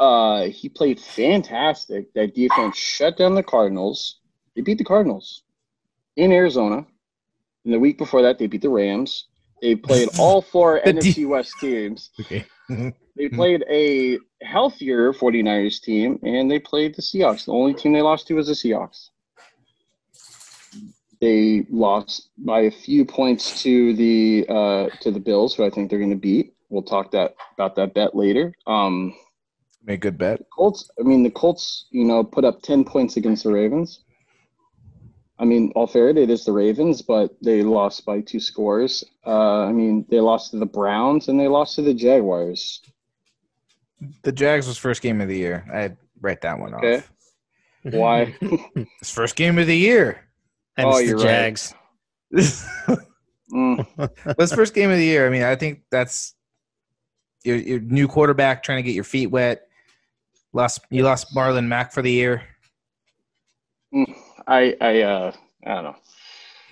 Uh, 0.00 0.44
he 0.46 0.68
played 0.68 1.00
fantastic. 1.00 2.12
That 2.14 2.34
defense 2.34 2.76
shut 2.76 3.16
down 3.16 3.34
the 3.34 3.42
Cardinals. 3.42 4.16
They 4.54 4.62
beat 4.62 4.78
the 4.78 4.84
Cardinals 4.84 5.42
in 6.16 6.32
Arizona. 6.32 6.84
And 7.64 7.72
the 7.72 7.78
week 7.80 7.96
before 7.98 8.22
that, 8.22 8.38
they 8.38 8.46
beat 8.46 8.62
the 8.62 8.68
Rams. 8.68 9.26
They 9.62 9.74
played 9.76 10.08
all 10.18 10.42
four 10.42 10.80
The 10.84 10.92
de- 10.92 11.00
NFC 11.00 11.26
West 11.28 11.54
teams. 11.60 12.10
okay. 12.20 12.44
They 13.16 13.28
played 13.28 13.62
a 13.70 14.18
healthier 14.42 15.12
49ers 15.12 15.80
team, 15.80 16.18
and 16.24 16.50
they 16.50 16.58
played 16.58 16.96
the 16.96 17.02
Seahawks. 17.02 17.44
The 17.44 17.52
only 17.52 17.72
team 17.72 17.92
they 17.92 18.02
lost 18.02 18.26
to 18.26 18.34
was 18.34 18.48
the 18.48 18.54
Seahawks. 18.54 19.10
They 21.24 21.64
lost 21.70 22.28
by 22.36 22.60
a 22.60 22.70
few 22.70 23.06
points 23.06 23.62
to 23.62 23.94
the 23.94 24.44
uh, 24.46 24.88
to 25.00 25.10
the 25.10 25.18
Bills, 25.20 25.54
who 25.54 25.64
I 25.64 25.70
think 25.70 25.88
they're 25.88 25.98
going 25.98 26.10
to 26.10 26.16
beat. 26.16 26.52
We'll 26.68 26.82
talk 26.82 27.10
that 27.12 27.34
about 27.54 27.76
that 27.76 27.94
bet 27.94 28.14
later. 28.14 28.52
Um, 28.66 29.14
Make 29.82 30.02
good 30.02 30.18
bet. 30.18 30.42
Colts. 30.54 30.90
I 31.00 31.02
mean, 31.02 31.22
the 31.22 31.30
Colts. 31.30 31.86
You 31.90 32.04
know, 32.04 32.22
put 32.24 32.44
up 32.44 32.60
10 32.60 32.84
points 32.84 33.16
against 33.16 33.44
the 33.44 33.52
Ravens. 33.52 34.00
I 35.38 35.46
mean, 35.46 35.72
all 35.74 35.86
fair, 35.86 36.10
it 36.10 36.28
is 36.28 36.44
the 36.44 36.52
Ravens, 36.52 37.00
but 37.00 37.34
they 37.42 37.62
lost 37.62 38.04
by 38.04 38.20
two 38.20 38.38
scores. 38.38 39.02
Uh, 39.26 39.64
I 39.64 39.72
mean, 39.72 40.04
they 40.10 40.20
lost 40.20 40.50
to 40.50 40.58
the 40.58 40.66
Browns 40.66 41.28
and 41.28 41.40
they 41.40 41.48
lost 41.48 41.76
to 41.76 41.82
the 41.82 41.94
Jaguars. 41.94 42.82
The 44.24 44.32
Jags 44.32 44.66
was 44.66 44.76
first 44.76 45.00
game 45.00 45.22
of 45.22 45.28
the 45.28 45.38
year. 45.38 45.64
I'd 45.72 45.96
write 46.20 46.42
that 46.42 46.58
one 46.58 46.74
Okay. 46.74 46.98
off. 46.98 47.10
Why? 47.94 48.34
It's 49.00 49.10
first 49.10 49.36
game 49.36 49.58
of 49.58 49.66
the 49.66 49.76
year. 49.76 50.20
And 50.76 50.86
Oh, 50.88 50.96
it's 50.98 51.08
you're 51.08 51.18
the 51.18 51.24
right. 51.24 51.30
Jags. 51.30 51.74
Mm. 53.52 53.86
What's 54.36 54.52
first 54.52 54.74
game 54.74 54.90
of 54.90 54.96
the 54.96 55.04
year? 55.04 55.26
I 55.26 55.30
mean, 55.30 55.42
I 55.42 55.54
think 55.54 55.82
that's 55.90 56.34
your 57.44 57.56
your 57.56 57.78
new 57.78 58.08
quarterback 58.08 58.64
trying 58.64 58.78
to 58.78 58.82
get 58.82 58.94
your 58.96 59.04
feet 59.04 59.28
wet. 59.28 59.68
Lost 60.52 60.80
you 60.90 61.04
lost 61.04 61.32
Marlon 61.36 61.66
Mack 61.68 61.92
for 61.92 62.02
the 62.02 62.10
year. 62.10 62.42
I 64.46 64.76
I 64.80 65.02
uh 65.02 65.32
I 65.64 65.74
don't 65.74 65.84
know. 65.84 65.96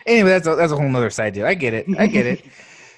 Anyway, 0.06 0.30
that's 0.30 0.46
a, 0.48 0.56
that's 0.56 0.72
a 0.72 0.76
whole 0.76 0.88
nother 0.88 1.10
side 1.10 1.34
deal. 1.34 1.46
I 1.46 1.54
get 1.54 1.74
it. 1.74 1.86
I 1.98 2.06
get 2.06 2.26
it. 2.26 2.42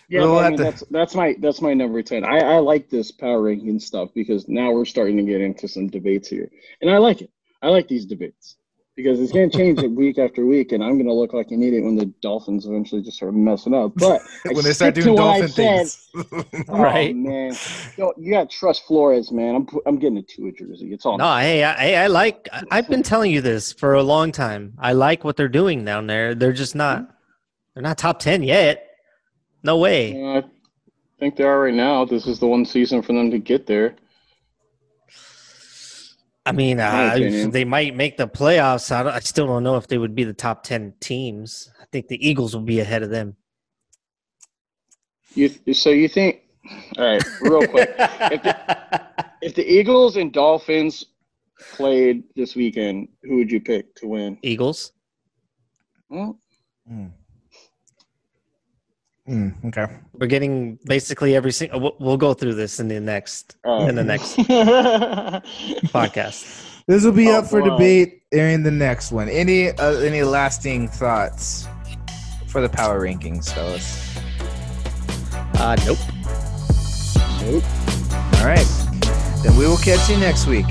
Yeah, 0.06 0.20
We'll 0.20 0.38
I 0.38 0.50
mean, 0.50 0.58
to- 0.58 0.64
that's 0.64 0.82
that's 0.90 1.14
my 1.14 1.34
that's 1.40 1.62
my 1.62 1.72
number 1.72 2.02
ten. 2.02 2.24
I, 2.24 2.38
I 2.38 2.58
like 2.58 2.90
this 2.90 3.10
power 3.10 3.40
ranking 3.42 3.80
stuff 3.80 4.10
because 4.14 4.46
now 4.48 4.70
we're 4.70 4.84
starting 4.84 5.16
to 5.16 5.22
get 5.22 5.40
into 5.40 5.66
some 5.66 5.88
debates 5.88 6.28
here, 6.28 6.50
and 6.82 6.90
I 6.90 6.98
like 6.98 7.22
it. 7.22 7.30
I 7.62 7.68
like 7.68 7.88
these 7.88 8.04
debates 8.04 8.56
because 8.96 9.20
it's 9.20 9.32
going 9.32 9.50
to 9.50 9.56
change 9.56 9.80
it 9.80 9.90
week 9.90 10.18
after 10.18 10.46
week, 10.46 10.72
and 10.72 10.82
I'm 10.82 10.94
going 10.94 11.06
to 11.06 11.12
look 11.12 11.32
like 11.32 11.50
an 11.50 11.62
idiot 11.62 11.84
when 11.84 11.96
the 11.96 12.06
Dolphins 12.22 12.66
eventually 12.66 13.02
just 13.02 13.16
start 13.16 13.34
messing 13.34 13.74
up. 13.74 13.92
But 13.96 14.22
I 14.46 14.52
when 14.52 14.64
they 14.64 14.72
start 14.72 14.94
doing 14.94 15.08
to 15.08 15.16
dolphin 15.16 15.48
said. 15.48 15.76
things. 15.76 16.10
Oh, 16.68 16.80
Right. 16.80 17.14
man, 17.14 17.56
Yo, 17.96 18.12
you 18.16 18.32
got 18.32 18.48
to 18.50 18.56
trust 18.56 18.84
Flores, 18.86 19.30
man. 19.32 19.54
I'm 19.56 19.66
pu- 19.66 19.82
I'm 19.86 19.98
getting 19.98 20.18
a 20.18 20.22
Tua 20.22 20.52
jersey. 20.52 20.92
It's 20.92 21.04
all. 21.06 21.18
No, 21.18 21.36
hey, 21.36 21.62
I, 21.64 21.72
hey, 21.74 21.96
I 21.96 22.06
like. 22.06 22.48
I- 22.52 22.62
I've 22.70 22.88
been 22.88 23.02
telling 23.02 23.30
you 23.32 23.40
this 23.40 23.72
for 23.72 23.94
a 23.94 24.02
long 24.02 24.32
time. 24.32 24.74
I 24.78 24.92
like 24.92 25.24
what 25.24 25.36
they're 25.36 25.48
doing 25.48 25.84
down 25.84 26.06
there. 26.06 26.34
They're 26.34 26.52
just 26.52 26.74
not. 26.74 27.08
They're 27.74 27.82
not 27.82 27.98
top 27.98 28.18
ten 28.20 28.42
yet. 28.42 28.88
No 29.62 29.78
way. 29.78 30.20
Uh, 30.22 30.38
I 30.40 30.44
think 31.18 31.36
they 31.36 31.44
are 31.44 31.60
right 31.60 31.74
now. 31.74 32.04
This 32.04 32.26
is 32.26 32.38
the 32.38 32.46
one 32.46 32.64
season 32.64 33.02
for 33.02 33.12
them 33.12 33.30
to 33.30 33.38
get 33.38 33.66
there. 33.66 33.94
I 36.46 36.52
mean, 36.52 36.78
uh, 36.78 37.16
they 37.50 37.64
might 37.64 37.94
make 37.96 38.16
the 38.18 38.28
playoffs. 38.28 38.92
I, 38.92 39.02
don't- 39.02 39.12
I 39.14 39.20
still 39.20 39.46
don't 39.46 39.62
know 39.62 39.76
if 39.76 39.86
they 39.86 39.96
would 39.98 40.14
be 40.14 40.24
the 40.24 40.34
top 40.34 40.62
ten 40.62 40.92
teams. 41.00 41.70
I 41.80 41.84
think 41.90 42.08
the 42.08 42.26
Eagles 42.26 42.54
will 42.54 42.62
be 42.62 42.80
ahead 42.80 43.02
of 43.02 43.10
them. 43.10 43.36
You 45.34 45.50
so 45.72 45.90
you 45.90 46.08
think? 46.08 46.42
All 46.98 47.04
right, 47.04 47.22
real 47.40 47.66
quick. 47.66 47.94
if, 47.98 48.42
the, 48.42 49.06
if 49.42 49.54
the 49.54 49.66
Eagles 49.66 50.16
and 50.16 50.32
Dolphins 50.32 51.06
played 51.72 52.24
this 52.36 52.54
weekend, 52.54 53.08
who 53.22 53.36
would 53.36 53.50
you 53.50 53.60
pick 53.60 53.94
to 53.96 54.06
win? 54.06 54.38
Eagles. 54.42 54.92
Well, 56.08 56.38
Mm. 56.90 57.12
Mm, 59.28 59.54
okay. 59.66 59.86
We're 60.12 60.26
getting 60.26 60.78
basically 60.84 61.34
every 61.34 61.52
single. 61.52 61.80
We'll, 61.80 61.96
we'll 61.98 62.16
go 62.18 62.34
through 62.34 62.54
this 62.54 62.78
in 62.78 62.88
the 62.88 63.00
next 63.00 63.56
uh, 63.66 63.86
in 63.88 63.94
the 63.94 64.04
next 64.04 64.36
podcast. 65.92 66.44
This 66.86 67.04
will 67.04 67.12
be 67.12 67.28
Oh, 67.28 67.38
up 67.38 67.46
for 67.46 67.62
wow. 67.62 67.70
debate 67.78 68.22
during 68.30 68.62
the 68.62 68.70
next 68.70 69.12
one. 69.12 69.28
Any 69.30 69.70
uh, 69.70 70.00
any 70.00 70.22
lasting 70.22 70.88
thoughts 70.88 71.66
for 72.46 72.60
the 72.60 72.68
power 72.68 73.00
rankings, 73.00 73.50
fellas? 73.52 74.14
Uh, 75.56 75.76
nope. 75.86 75.98
nope. 77.40 77.64
All 78.40 78.46
right. 78.46 78.68
Then 79.42 79.56
we 79.56 79.66
will 79.66 79.78
catch 79.78 80.10
you 80.10 80.18
next 80.18 80.46
week. 80.46 80.66